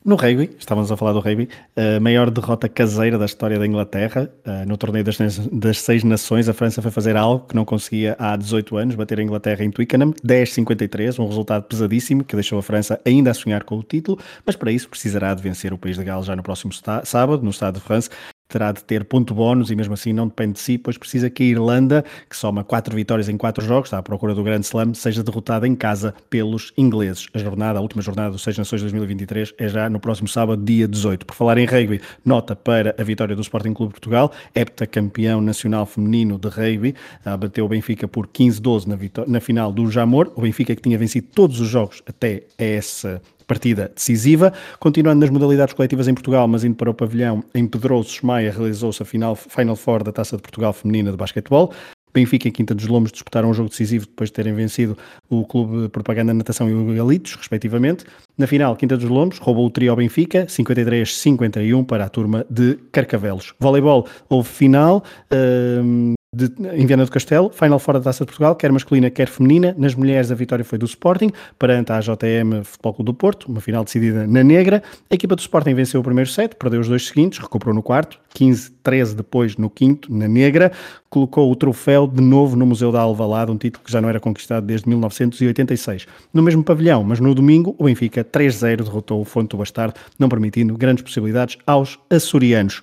No 0.04 0.16
rugby, 0.16 0.50
estávamos 0.58 0.90
a 0.90 0.96
falar 0.96 1.12
do 1.12 1.20
rugby, 1.20 1.48
a 1.76 2.00
maior 2.00 2.28
derrota 2.28 2.68
caseira 2.68 3.16
da 3.16 3.24
história 3.24 3.56
da 3.56 3.64
Inglaterra. 3.64 4.28
Eh, 4.44 4.64
no 4.66 4.76
torneio 4.76 5.04
das, 5.04 5.78
Seis 5.78 6.02
Nações, 6.02 6.48
a 6.48 6.52
França 6.52 6.82
foi 6.82 6.90
fazer 6.90 7.16
algo 7.16 7.46
que 7.46 7.54
não 7.54 7.64
conseguia 7.64 8.16
há 8.18 8.36
18 8.36 8.76
anos, 8.76 8.94
bater 8.96 9.20
a 9.20 9.22
Inglaterra 9.22 9.64
em 9.64 9.70
Twickenham, 9.70 10.12
10-53, 10.26 11.20
um 11.20 11.28
resultado 11.28 11.62
pesadíssimo 11.64 12.24
que 12.24 12.34
deixou 12.34 12.58
a 12.58 12.62
França 12.64 13.00
ainda 13.04 13.30
a 13.30 13.34
sonhar 13.34 13.62
com 13.62 13.78
o 13.78 13.82
título, 13.84 14.18
mas 14.44 14.56
para 14.56 14.72
isso 14.72 14.88
precisará 14.88 15.32
de 15.34 15.42
vencer 15.42 15.72
o 15.72 15.78
país 15.78 15.96
de 15.96 16.02
Gales 16.02 16.26
já 16.26 16.34
no 16.34 16.42
próximo 16.42 16.72
sábado, 17.04 17.44
no 17.44 17.50
Estado 17.50 17.76
de 17.76 17.80
France, 17.82 18.10
terá 18.52 18.70
de 18.70 18.84
ter 18.84 19.04
ponto 19.04 19.34
bónus 19.34 19.70
e 19.70 19.76
mesmo 19.76 19.94
assim 19.94 20.12
não 20.12 20.28
depende 20.28 20.52
de 20.52 20.60
si, 20.60 20.76
pois 20.76 20.98
precisa 20.98 21.30
que 21.30 21.42
a 21.42 21.46
Irlanda, 21.46 22.04
que 22.28 22.36
soma 22.36 22.62
quatro 22.62 22.94
vitórias 22.94 23.28
em 23.28 23.36
quatro 23.36 23.64
jogos, 23.64 23.88
está 23.88 23.98
à 23.98 24.02
procura 24.02 24.34
do 24.34 24.42
grande 24.44 24.66
slam, 24.66 24.92
seja 24.92 25.22
derrotada 25.22 25.66
em 25.66 25.74
casa 25.74 26.14
pelos 26.28 26.72
ingleses. 26.76 27.26
A 27.32 27.38
jornada, 27.38 27.78
a 27.78 27.82
última 27.82 28.02
jornada 28.02 28.30
dos 28.30 28.42
Seis 28.42 28.58
Nações 28.58 28.82
2023 28.82 29.54
é 29.56 29.68
já 29.68 29.88
no 29.88 29.98
próximo 29.98 30.28
sábado, 30.28 30.62
dia 30.62 30.86
18. 30.86 31.24
Por 31.24 31.34
falar 31.34 31.56
em 31.56 31.64
rugby, 31.64 32.00
nota 32.24 32.54
para 32.54 32.94
a 32.98 33.02
vitória 33.02 33.34
do 33.34 33.40
Sporting 33.40 33.72
Clube 33.72 33.92
Portugal, 33.92 34.30
heptacampeão 34.54 35.40
nacional 35.40 35.86
feminino 35.86 36.38
de 36.38 36.48
rugby, 36.48 36.94
bateu 37.24 37.64
o 37.64 37.68
Benfica 37.68 38.06
por 38.06 38.26
15-12 38.26 38.86
na, 38.86 39.26
na 39.26 39.40
final 39.40 39.72
do 39.72 39.90
Jamor, 39.90 40.30
o 40.36 40.42
Benfica 40.42 40.76
que 40.76 40.82
tinha 40.82 40.98
vencido 40.98 41.28
todos 41.34 41.58
os 41.58 41.68
jogos 41.68 42.02
até 42.06 42.42
essa 42.58 43.22
partida 43.52 43.92
decisiva. 43.94 44.50
Continuando 44.80 45.20
nas 45.20 45.28
modalidades 45.28 45.74
coletivas 45.74 46.08
em 46.08 46.14
Portugal, 46.14 46.48
mas 46.48 46.64
indo 46.64 46.74
para 46.74 46.90
o 46.90 46.94
pavilhão, 46.94 47.44
em 47.54 47.66
Pedroso, 47.66 48.20
Maia 48.22 48.50
realizou-se 48.50 49.02
a 49.02 49.04
final 49.04 49.36
Final 49.36 49.76
Four 49.76 50.02
da 50.02 50.10
Taça 50.10 50.36
de 50.36 50.42
Portugal 50.42 50.72
Feminina 50.72 51.10
de 51.10 51.18
Basquetebol. 51.18 51.70
Benfica 52.14 52.48
e 52.48 52.50
Quinta 52.50 52.74
dos 52.74 52.86
Lombos 52.86 53.12
disputaram 53.12 53.50
um 53.50 53.54
jogo 53.54 53.68
decisivo 53.68 54.06
depois 54.06 54.30
de 54.30 54.34
terem 54.34 54.54
vencido 54.54 54.96
o 55.30 55.46
Clube 55.46 55.88
Propaganda 55.88 56.32
Natação 56.32 56.68
e 56.68 56.74
o 56.74 56.94
Galitos, 56.94 57.34
respectivamente. 57.34 58.04
Na 58.36 58.46
final, 58.46 58.74
Quinta 58.76 58.96
dos 58.96 59.08
Lombos 59.08 59.38
roubou 59.38 59.66
o 59.66 59.70
trio 59.70 59.94
Benfica, 59.96 60.46
53-51 60.46 61.84
para 61.86 62.04
a 62.04 62.08
turma 62.08 62.46
de 62.50 62.78
Carcavelos. 62.90 63.54
Voleibol, 63.58 64.06
houve 64.28 64.48
final. 64.48 65.02
Uh, 65.32 66.14
de, 66.34 66.50
em 66.74 66.86
Viana 66.86 67.04
do 67.04 67.10
Castelo, 67.10 67.50
final 67.50 67.78
fora 67.78 67.98
da 67.98 68.04
Taça 68.04 68.24
de 68.24 68.28
Portugal, 68.28 68.56
quer 68.56 68.72
masculina, 68.72 69.10
quer 69.10 69.28
feminina. 69.28 69.74
Nas 69.76 69.94
mulheres, 69.94 70.30
a 70.30 70.34
vitória 70.34 70.64
foi 70.64 70.78
do 70.78 70.86
Sporting, 70.86 71.30
perante 71.58 71.92
a 71.92 72.00
JM 72.00 72.64
Futebol 72.64 72.94
Clube 72.94 73.06
do 73.06 73.14
Porto, 73.14 73.48
uma 73.48 73.60
final 73.60 73.84
decidida 73.84 74.26
na 74.26 74.42
negra. 74.42 74.82
A 75.10 75.14
equipa 75.14 75.36
do 75.36 75.40
Sporting 75.40 75.74
venceu 75.74 76.00
o 76.00 76.02
primeiro 76.02 76.30
set, 76.30 76.56
perdeu 76.56 76.80
os 76.80 76.88
dois 76.88 77.06
seguintes, 77.06 77.38
recuperou 77.38 77.74
no 77.74 77.82
quarto, 77.82 78.18
15-13 78.34 79.14
depois 79.14 79.56
no 79.58 79.68
quinto, 79.68 80.10
na 80.10 80.26
negra. 80.26 80.72
Colocou 81.10 81.52
o 81.52 81.54
troféu 81.54 82.06
de 82.06 82.22
novo 82.22 82.56
no 82.56 82.64
Museu 82.64 82.90
da 82.90 83.02
Alvalade, 83.02 83.50
um 83.50 83.58
título 83.58 83.84
que 83.84 83.92
já 83.92 84.00
não 84.00 84.08
era 84.08 84.18
conquistado 84.18 84.64
desde 84.64 84.88
1986. 84.88 86.06
No 86.32 86.42
mesmo 86.42 86.64
pavilhão, 86.64 87.04
mas 87.04 87.20
no 87.20 87.34
domingo, 87.34 87.76
o 87.78 87.84
Benfica 87.84 88.24
3-0 88.24 88.84
derrotou 88.84 89.20
o 89.20 89.24
Fonte 89.26 89.50
do 89.50 89.58
Bastardo, 89.58 90.00
não 90.18 90.30
permitindo 90.30 90.78
grandes 90.78 91.02
possibilidades 91.04 91.58
aos 91.66 91.98
açorianos. 92.08 92.82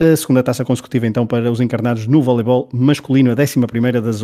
A 0.00 0.16
segunda 0.16 0.44
taça 0.44 0.64
consecutiva, 0.64 1.08
então, 1.08 1.26
para 1.26 1.50
os 1.50 1.60
encarnados 1.60 2.06
no 2.06 2.22
voleibol 2.22 2.68
masculino, 2.72 3.32
a 3.32 3.34
11 3.34 4.00
das, 4.00 4.20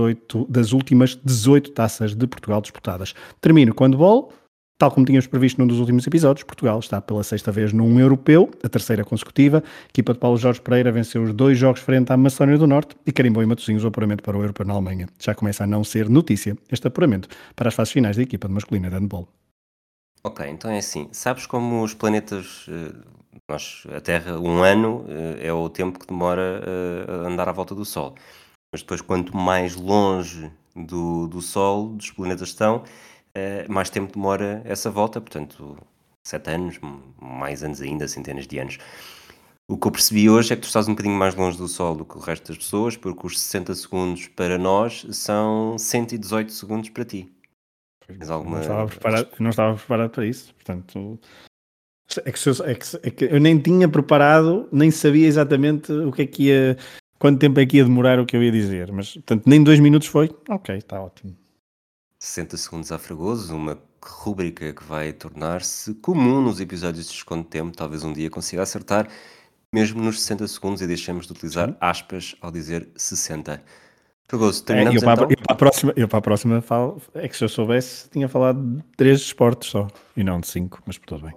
das 0.48 0.72
últimas 0.72 1.18
18 1.24 1.72
taças 1.72 2.14
de 2.14 2.28
Portugal 2.28 2.60
disputadas. 2.60 3.12
Termino 3.40 3.74
com 3.74 3.82
o 3.82 3.86
handball. 3.88 4.32
Tal 4.78 4.92
como 4.92 5.04
tínhamos 5.04 5.26
previsto 5.26 5.60
num 5.60 5.66
dos 5.66 5.80
últimos 5.80 6.06
episódios, 6.06 6.44
Portugal 6.44 6.78
está 6.78 7.00
pela 7.00 7.24
sexta 7.24 7.50
vez 7.50 7.72
num 7.72 7.98
europeu, 7.98 8.50
a 8.62 8.68
terceira 8.68 9.04
consecutiva. 9.04 9.64
A 9.66 9.88
equipa 9.88 10.12
de 10.12 10.20
Paulo 10.20 10.36
Jorge 10.36 10.60
Pereira 10.60 10.92
venceu 10.92 11.24
os 11.24 11.34
dois 11.34 11.58
jogos 11.58 11.80
frente 11.80 12.12
à 12.12 12.16
Macedónia 12.16 12.58
do 12.58 12.68
Norte 12.68 12.96
e 13.04 13.10
carimbou 13.10 13.42
em 13.42 13.46
Matosinhos 13.46 13.82
o 13.82 13.88
apuramento 13.88 14.22
para 14.22 14.36
o 14.36 14.42
europeu 14.42 14.64
na 14.64 14.74
Alemanha. 14.74 15.08
Já 15.18 15.34
começa 15.34 15.64
a 15.64 15.66
não 15.66 15.82
ser 15.82 16.08
notícia 16.08 16.56
este 16.70 16.86
apuramento 16.86 17.28
para 17.56 17.68
as 17.68 17.74
fases 17.74 17.92
finais 17.92 18.16
da 18.16 18.22
equipa 18.22 18.46
de 18.46 18.54
masculina 18.54 18.88
de 18.88 18.94
handball. 18.94 19.28
Ok, 20.22 20.46
então 20.48 20.70
é 20.70 20.78
assim. 20.78 21.08
Sabes 21.10 21.46
como 21.46 21.82
os 21.82 21.94
planetas 21.94 22.66
uh, 22.68 23.23
nós, 23.48 23.86
a 23.94 24.00
Terra, 24.00 24.38
um 24.38 24.62
ano 24.62 25.04
eh, 25.08 25.48
é 25.48 25.52
o 25.52 25.68
tempo 25.68 25.98
que 25.98 26.06
demora 26.06 26.62
eh, 26.64 27.10
a 27.10 27.28
andar 27.28 27.48
à 27.48 27.52
volta 27.52 27.74
do 27.74 27.84
Sol. 27.84 28.14
Mas 28.72 28.82
depois, 28.82 29.00
quanto 29.00 29.36
mais 29.36 29.76
longe 29.76 30.50
do, 30.74 31.26
do 31.28 31.40
Sol, 31.40 31.90
dos 31.90 32.10
planetas 32.10 32.48
estão, 32.48 32.84
eh, 33.34 33.66
mais 33.68 33.90
tempo 33.90 34.12
demora 34.12 34.62
essa 34.64 34.90
volta. 34.90 35.20
Portanto, 35.20 35.76
sete 36.26 36.50
anos, 36.50 36.78
mais 37.20 37.62
anos 37.62 37.80
ainda, 37.80 38.08
centenas 38.08 38.46
de 38.46 38.58
anos. 38.58 38.78
O 39.70 39.78
que 39.78 39.86
eu 39.86 39.92
percebi 39.92 40.28
hoje 40.28 40.52
é 40.52 40.56
que 40.56 40.62
tu 40.62 40.66
estás 40.66 40.88
um 40.88 40.92
bocadinho 40.92 41.16
mais 41.16 41.34
longe 41.34 41.56
do 41.56 41.68
Sol 41.68 41.94
do 41.94 42.04
que 42.04 42.16
o 42.16 42.20
resto 42.20 42.48
das 42.48 42.58
pessoas, 42.58 42.96
porque 42.96 43.26
os 43.26 43.40
60 43.40 43.74
segundos 43.74 44.28
para 44.28 44.58
nós 44.58 45.06
são 45.10 45.78
118 45.78 46.52
segundos 46.52 46.90
para 46.90 47.04
ti. 47.04 47.32
Alguma... 48.28 48.56
Não, 48.56 48.62
estava 48.62 48.86
preparado, 48.86 49.30
não 49.40 49.50
estava 49.50 49.74
preparado 49.76 50.10
para 50.10 50.26
isso, 50.26 50.54
portanto 50.54 51.18
é 52.24 52.32
que, 52.32 52.48
eu, 52.48 52.52
é, 52.64 52.74
que, 52.74 52.96
é 53.02 53.10
que, 53.10 53.24
eu 53.24 53.40
nem 53.40 53.58
tinha 53.58 53.88
preparado, 53.88 54.68
nem 54.70 54.90
sabia 54.90 55.26
exatamente 55.26 55.92
o 55.92 56.12
que 56.12 56.22
é 56.22 56.26
que 56.26 56.42
ia, 56.44 56.76
quanto 57.18 57.38
tempo 57.38 57.58
é 57.60 57.66
que 57.66 57.78
ia 57.78 57.84
demorar 57.84 58.20
o 58.20 58.26
que 58.26 58.36
eu 58.36 58.42
ia 58.42 58.52
dizer, 58.52 58.92
mas 58.92 59.14
portanto 59.14 59.46
nem 59.46 59.62
dois 59.62 59.80
minutos 59.80 60.08
foi. 60.08 60.30
Ok, 60.48 60.76
está 60.76 61.00
ótimo. 61.00 61.36
60 62.18 62.56
segundos 62.56 62.92
a 62.92 62.98
Fragoso, 62.98 63.54
uma 63.54 63.78
rúbrica 64.02 64.72
que 64.72 64.84
vai 64.84 65.12
tornar-se 65.12 65.94
comum 65.94 66.40
nos 66.40 66.60
episódios 66.60 67.06
de 67.06 67.12
Esconde 67.12 67.44
Tempo. 67.44 67.76
Talvez 67.76 68.02
um 68.04 68.12
dia 68.12 68.30
consiga 68.30 68.62
acertar, 68.62 69.08
mesmo 69.72 70.02
nos 70.02 70.20
60 70.22 70.48
segundos, 70.48 70.82
e 70.82 70.86
deixemos 70.86 71.26
de 71.26 71.32
utilizar 71.32 71.76
aspas 71.80 72.34
ao 72.40 72.50
dizer 72.50 72.88
60. 72.96 73.62
É, 74.26 74.96
eu, 74.96 75.00
para, 75.02 75.12
então? 75.12 75.28
eu, 75.30 75.36
para 75.36 75.52
a 75.52 75.54
próxima, 75.54 75.92
eu 75.94 76.08
para 76.08 76.18
a 76.18 76.22
próxima 76.22 76.62
falo, 76.62 77.00
é 77.12 77.28
que 77.28 77.36
se 77.36 77.44
eu 77.44 77.48
soubesse 77.48 78.08
tinha 78.08 78.26
falado 78.26 78.58
de 78.58 78.82
três 78.96 79.20
esportes 79.20 79.68
só 79.68 79.86
e 80.16 80.24
não 80.24 80.40
de 80.40 80.48
cinco, 80.48 80.82
mas 80.86 80.96
por 80.96 81.06
tudo 81.06 81.26
bem. 81.26 81.34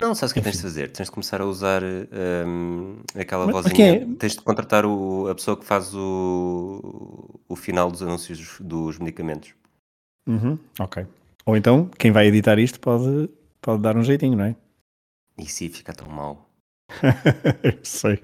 Não, 0.00 0.14
sabes 0.14 0.30
o 0.30 0.34
que 0.34 0.40
tens 0.40 0.56
de 0.56 0.62
fazer? 0.62 0.90
Tens 0.92 1.06
de 1.06 1.10
começar 1.10 1.40
a 1.40 1.44
usar 1.44 1.82
um, 1.82 3.00
aquela 3.18 3.46
mas, 3.46 3.54
vozinha, 3.54 3.94
é? 3.94 4.06
tens 4.18 4.36
de 4.36 4.40
contratar 4.40 4.86
o, 4.86 5.28
a 5.28 5.34
pessoa 5.34 5.56
que 5.56 5.64
faz 5.64 5.92
o, 5.94 7.40
o 7.48 7.56
final 7.56 7.90
dos 7.90 8.02
anúncios 8.02 8.38
dos, 8.38 8.60
dos 8.60 8.98
medicamentos. 8.98 9.52
Uhum, 10.26 10.56
ok. 10.78 11.06
Ou 11.44 11.56
então, 11.56 11.90
quem 11.98 12.12
vai 12.12 12.28
editar 12.28 12.58
isto 12.58 12.78
pode, 12.78 13.28
pode 13.60 13.82
dar 13.82 13.96
um 13.96 14.04
jeitinho, 14.04 14.36
não 14.36 14.44
é? 14.44 14.56
E 15.36 15.46
se 15.46 15.68
fica 15.68 15.92
tão 15.92 16.08
mal. 16.08 16.48
eu 17.64 17.78
sei. 17.82 18.22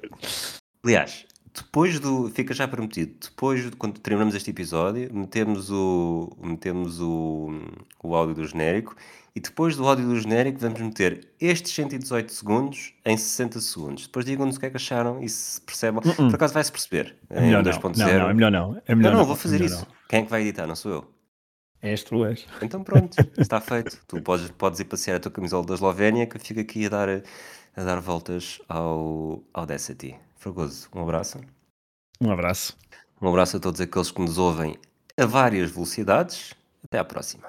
Aliás, 0.85 1.27
depois 1.55 2.01
do. 2.01 2.29
Fica 2.31 2.53
já 2.53 2.67
prometido. 2.67 3.15
Depois, 3.21 3.63
de, 3.63 3.77
quando 3.77 4.01
terminamos 4.01 4.35
este 4.35 4.51
episódio, 4.51 5.09
metemos 5.15 5.71
o, 5.71 6.37
metemos 6.43 7.01
o, 7.01 7.61
o 8.03 8.15
áudio 8.17 8.35
do 8.35 8.47
genérico. 8.47 8.97
E 9.37 9.41
depois 9.41 9.77
do 9.77 9.87
áudio 9.87 10.07
do 10.07 10.21
genérico, 10.21 10.59
vamos 10.61 10.81
meter 10.81 11.29
estes 11.41 11.73
118 11.75 12.33
segundos 12.33 12.95
em 13.05 13.17
60 13.17 13.61
segundos. 13.61 14.07
Depois 14.07 14.25
digam-nos 14.25 14.57
o 14.57 14.61
que 14.61 14.67
é 14.67 14.71
que 14.71 14.77
acharam 14.77 15.23
e 15.23 15.29
se 15.29 15.61
percebam. 15.61 16.03
Uh 16.05 16.11
-uh. 16.11 16.29
Por 16.29 16.35
acaso 16.35 16.55
vai-se 16.55 16.73
perceber. 16.73 17.17
É 17.31 17.41
melhor, 17.41 17.65
não. 17.65 17.73
Não, 17.73 17.91
não, 17.97 18.31
é 18.31 18.35
melhor 18.35 18.53
não. 18.53 18.83
É 18.87 18.95
melhor 18.95 19.13
não, 19.13 19.19
não, 19.21 19.27
vou 19.27 19.37
fazer 19.37 19.61
é 19.61 19.67
isso. 19.67 19.81
Não. 19.81 19.87
Quem 20.09 20.21
é 20.21 20.23
que 20.25 20.31
vai 20.31 20.43
editar? 20.43 20.67
Não 20.67 20.77
sou 20.77 20.93
eu. 20.93 21.15
És 21.83 22.03
tu, 22.03 22.25
és. 22.25 22.47
Então 22.63 22.83
pronto, 22.83 23.17
está 23.39 23.61
feito. 23.61 24.01
Tu 24.09 24.21
podes, 24.23 24.51
podes 24.53 24.81
ir 24.81 24.87
passear 24.87 25.17
a 25.17 25.21
tua 25.21 25.31
camisola 25.31 25.67
da 25.67 25.75
Eslovénia 25.75 26.27
que 26.27 26.37
eu 26.37 26.41
fico 26.41 26.61
aqui 26.61 26.87
a 26.87 26.89
dar, 26.89 27.09
a 27.77 27.85
dar 27.85 28.01
voltas 28.01 28.61
ao, 28.69 29.43
ao 29.53 29.67
Dessity. 29.67 30.17
Fragoso, 30.45 30.91
um 30.95 31.01
abraço. 31.01 31.41
Um 32.21 32.31
abraço. 32.31 32.77
Um 33.19 33.31
abraço 33.31 33.57
a 33.57 33.61
todos 33.61 33.81
aqueles 33.81 34.11
que 34.11 34.21
nos 34.21 34.37
ouvem 34.37 34.77
a 35.17 35.25
várias 35.25 35.71
velocidades. 35.71 36.53
Até 36.85 36.99
à 36.99 37.05
próxima. 37.05 37.49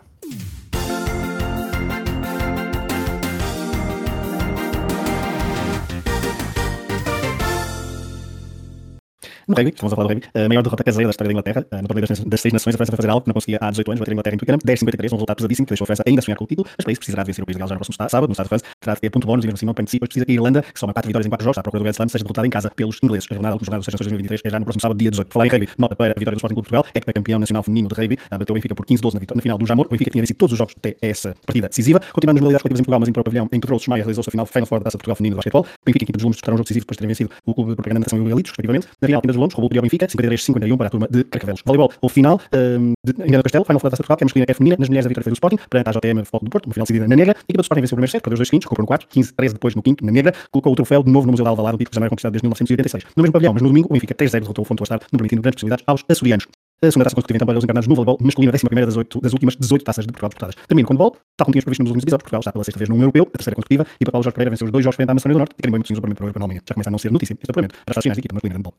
No 9.48 9.56
rugby, 9.56 9.70
estamos 9.70 9.94
a 9.94 9.96
falar 9.96 10.08
do 10.08 10.14
rugby, 10.14 10.28
a 10.34 10.50
maior 10.50 10.64
derrota 10.64 10.84
caseira 10.84 11.08
da 11.08 11.12
história 11.12 11.30
da 11.30 11.34
Inglaterra, 11.34 11.66
no 11.82 11.88
torneio 11.88 12.08
das 12.08 12.42
seis 12.42 12.54
nações, 12.54 12.74
a 12.74 12.78
França 12.78 12.92
vai 12.92 12.98
fazer 12.98 13.10
algo 13.10 13.22
que 13.22 13.28
não 13.28 13.34
conseguia 13.34 13.60
há 13.62 13.70
18 13.70 13.92
anos, 13.92 14.00
bater 14.00 14.12
a 14.12 14.14
Inglaterra 14.14 14.34
em 14.34 14.38
Twickenham, 14.38 14.60
10-53, 14.60 15.12
um 15.12 15.16
resultado 15.16 15.38
pesadíssimo 15.38 15.66
que 15.66 15.72
deixou 15.72 15.86
a 15.86 15.88
França 15.88 16.04
ainda 16.06 16.22
sonhar 16.22 16.38
com 16.38 16.44
o 16.44 16.48
título, 16.48 16.68
mas 16.68 16.84
para 16.84 16.92
isso 16.92 17.00
precisará 17.00 17.24
de 17.24 17.28
vencer 17.28 17.44
o 17.44 17.46
país 17.46 17.56
de 17.56 17.60
Gales 17.60 17.70
já 17.70 17.76
no 17.76 17.80
próximo 17.80 18.10
sábado, 18.10 18.28
no 18.28 18.34
estado 18.34 18.46
de 18.46 18.50
França, 18.50 18.66
terá 18.80 18.94
de 18.96 19.02
ter 19.02 19.10
ponto 19.10 19.28
bónus 19.28 19.46
e 19.46 19.48
mesmo 19.48 19.56
assim 19.56 19.66
não 19.66 19.74
tem 19.74 19.86
de 19.86 19.92
si, 19.92 20.00
precisa 20.00 20.26
que 20.26 20.32
a 20.32 20.36
Irlanda, 20.36 20.62
que 20.64 20.80
soma 20.80 20.94
4 20.94 21.08
vitórias 21.08 21.26
em 21.28 21.30
4 21.30 21.44
jogos, 21.44 21.58
à 21.58 21.62
procura 21.62 21.80
do 21.80 21.84
Grand 21.84 21.94
Slam, 21.94 22.10
seja 22.10 22.24
derrotada 22.24 22.48
em 22.48 22.50
casa 22.50 22.72
pelos 22.72 22.98
ingleses. 23.04 23.28
A 23.30 23.36
jornada, 23.36 23.54
a 23.54 23.56
última 23.56 23.66
jornada 23.66 23.86
das 23.86 24.00
2023 24.00 24.42
é 24.44 24.50
já 24.50 24.60
no 24.60 24.66
próximo 24.66 24.82
sábado, 24.82 24.98
dia 24.98 25.12
18. 25.12 25.32
Falar 25.32 25.46
em 25.46 25.50
rugby, 25.50 25.70
nota 25.78 25.96
para 25.96 26.12
a 26.12 26.20
vitória 26.20 26.36
do 26.36 26.40
Sporting 26.40 26.56
Clube 26.56 26.66
de 26.66 26.72
Portugal, 26.72 26.92
é 26.94 27.00
que 27.00 27.10
é 27.10 27.14
campeão 27.14 27.40
nacional 27.40 27.64
feminino 27.64 27.88
de 27.90 27.96
rugby, 27.96 28.18
bateu 28.32 28.54
o 28.54 28.56
Benfica 28.56 28.74
por 28.74 28.86
15-12 28.86 29.14
na, 29.14 29.36
na 29.36 29.42
final 29.42 29.58
do 29.58 29.66
Jamor, 29.66 29.86
o 29.86 29.90
Benfica 29.90 30.10
tinha 30.10 30.22
vencido 30.22 30.38
todos 30.38 30.54
os 30.54 30.58
jogos 30.58 30.74
até 30.78 30.98
essa 31.02 31.36
partida 31.46 31.70
decisiva, 31.70 32.00
continuando 32.12 32.38
nas 32.38 32.42
modalidades 32.42 32.64
coletivas 32.64 32.80
em 32.80 32.84
Portugal, 32.84 33.00
mas 33.00 33.10
o 33.10 33.14
pavilhão, 33.14 33.50
em 33.52 33.60
que 33.60 33.68
Trouxe 33.68 33.90
Maia 33.90 34.04
realizou-se 34.04 34.30
a 34.30 34.32
final 34.32 34.46
Final 34.46 34.66
Four 34.66 34.80
da 34.80 34.86
Taça 34.86 34.98
Portugal 34.98 35.16
feminino 35.16 35.36
de 35.36 35.38
basquetebol, 35.38 35.66
Benfica 35.86 36.04
e 36.04 36.08
Quinta 36.08 36.18
dos 36.18 36.26
um 36.26 36.34
jogo 36.34 36.64
decisivo 36.64 36.86
depois 36.86 36.96
de 36.96 37.00
terem 37.00 37.10
vencido 37.10 37.30
o 37.46 37.54
Clube 37.54 37.72
de 37.72 37.76
Propaganda 37.76 38.06
Galitos, 38.06 38.52
respectivamente. 38.52 38.88
Na 39.02 39.08
final, 39.08 39.22
Quinta 39.36 39.38
dos 39.38 39.42
Lombos 39.42 39.56
roubou 39.56 39.78
o 39.78 39.82
Benfica, 39.82 40.08
53-51 40.08 40.78
para 40.78 40.88
a 40.88 40.90
turma 40.90 41.08
de 41.10 41.24
Carcavelos. 41.26 41.62
Voleibol, 41.66 41.92
o 42.02 42.10
final 42.10 42.40
um, 42.54 42.94
de 43.04 43.12
Engano 43.28 43.44
Castelo, 43.44 43.66
Final 43.66 43.82
da 43.82 43.90
Taça 43.90 43.98
Portugal, 43.98 44.18
que 44.18 44.24
é 44.24 44.26
masculina, 44.26 44.46
é 44.50 44.54
feminina. 44.54 44.78
Nas 44.80 44.90
mulheres, 44.90 45.06
a 45.06 45.10
vitória 45.10 45.24
foi 45.24 45.32
do 45.32 45.36
Sporting, 45.36 45.58
perante 45.70 45.90
a 45.90 45.92
JTM 45.92 46.26
Futebol 46.26 46.42
do 46.44 46.50
Porto, 46.50 46.66
uma 46.66 46.74
final 46.74 46.86
decidida 46.86 47.08
na 47.08 47.16
negra. 47.16 47.36
A 47.38 47.42
equipa 47.42 47.58
do 47.58 47.62
Sporting 47.62 47.82
venceu 47.82 47.96
o 47.96 47.98
primeiro 47.98 48.12
set, 48.12 48.22
perdeu 48.22 48.36
os 48.36 48.40
dois 48.40 48.48
seguintes, 48.48 48.68
comprou 48.68 48.84
no 48.84 48.88
quarto, 48.88 49.08
15, 49.08 49.34
13 49.34 49.54
depois 49.54 49.76
no 49.76 49.82
quinto, 49.82 50.06
na 50.06 50.12
negra. 50.12 50.34
Colocou 50.52 50.74
o 50.74 50.76
troféu 50.76 51.04
de 51.04 51.12
novo 51.12 51.26
no 51.26 51.32
Museu 51.32 51.44
da 51.44 51.50
Alvalade, 51.52 51.76
o 51.76 51.78
título 51.78 51.92
que 51.92 52.00
não 52.00 52.04
era 52.06 52.10
conquistado 52.10 52.32
desde 52.32 52.46
1986. 52.46 53.04
No 53.16 53.24
mesmo 53.24 53.34
pavilhão, 53.34 53.54
mas 53.54 53.62
no 53.62 53.70
domingo, 53.70 53.88
o 53.90 53.94
Benfica 53.94 54.16
3-0 54.16 54.40
derrotou 54.42 54.64
o 54.64 54.66
Fonte 54.66 54.80
Bastardo, 54.80 55.06
não 55.12 55.18
permitindo 55.18 55.42
grandes 55.42 55.56
possibilidades 55.56 55.84
aos 55.88 56.04
açorianos. 56.10 56.48
A 56.82 56.92
segunda 56.92 57.06
taça 57.06 57.16
consecutiva 57.16 57.38
então 57.38 57.48
para 57.48 57.58
os 57.58 57.64
encarnados 57.64 57.88
no 57.88 57.96
voleibol 57.96 58.18
masculino, 58.22 58.52
a 58.52 58.56
11 58.56 58.86
das, 58.86 58.98
8, 58.98 59.22
das 59.22 59.34
últimas 59.34 59.56
18 59.56 59.84
taças 59.84 60.06
de 60.06 60.12
Portugal 60.12 60.30
disputadas. 60.30 60.56
Termino 60.68 60.88
com 60.88 60.94
o 60.94 60.98
voleibol, 60.98 61.18
tal 61.38 61.46
como 61.46 61.54
tínhamos 61.54 61.64
previsto 61.64 61.84
nos 61.84 61.92
últimos 61.92 62.04
episódios, 62.04 62.24
Portugal 62.24 62.40
está 62.42 62.52
pela 62.52 62.64
sexta 62.64 62.78
vez 62.78 62.90
num 62.90 63.00
europeu, 63.00 63.24
a 63.24 63.38
terceira 63.38 63.56
consecutiva, 63.56 63.88
e 64.00 64.04
para 64.04 64.12
Paulo 64.12 64.24
Jorge 64.24 64.36
Pereira 64.36 64.52
venceu 64.52 64.66
os 64.66 64.72
dois 64.72 64.84
jogos 64.84 64.96
frente 64.96 65.10
à 65.10 65.14
Macedónia 65.14 65.36
do 65.36 65.40
Norte 65.40 65.56
e 65.58 65.62
carimbou 65.62 65.80
em 65.80 65.84
para 65.84 66.24
o 66.24 66.28
europeu 66.28 66.40
na 66.40 66.46
Alemanha. 66.46 66.62
Já 66.68 66.74
começa 66.76 66.90
a 66.90 66.92
não 66.92 67.00
ser 67.00 67.12
notícia 67.12 67.34
este 67.34 67.50
apuramento 67.50 67.76
para 67.86 67.98
as 67.98 68.04
finais 68.04 68.18
da 68.18 68.20
equipa 68.20 68.36
masculina 68.36 68.54
de 68.54 68.58
handball. 68.60 68.76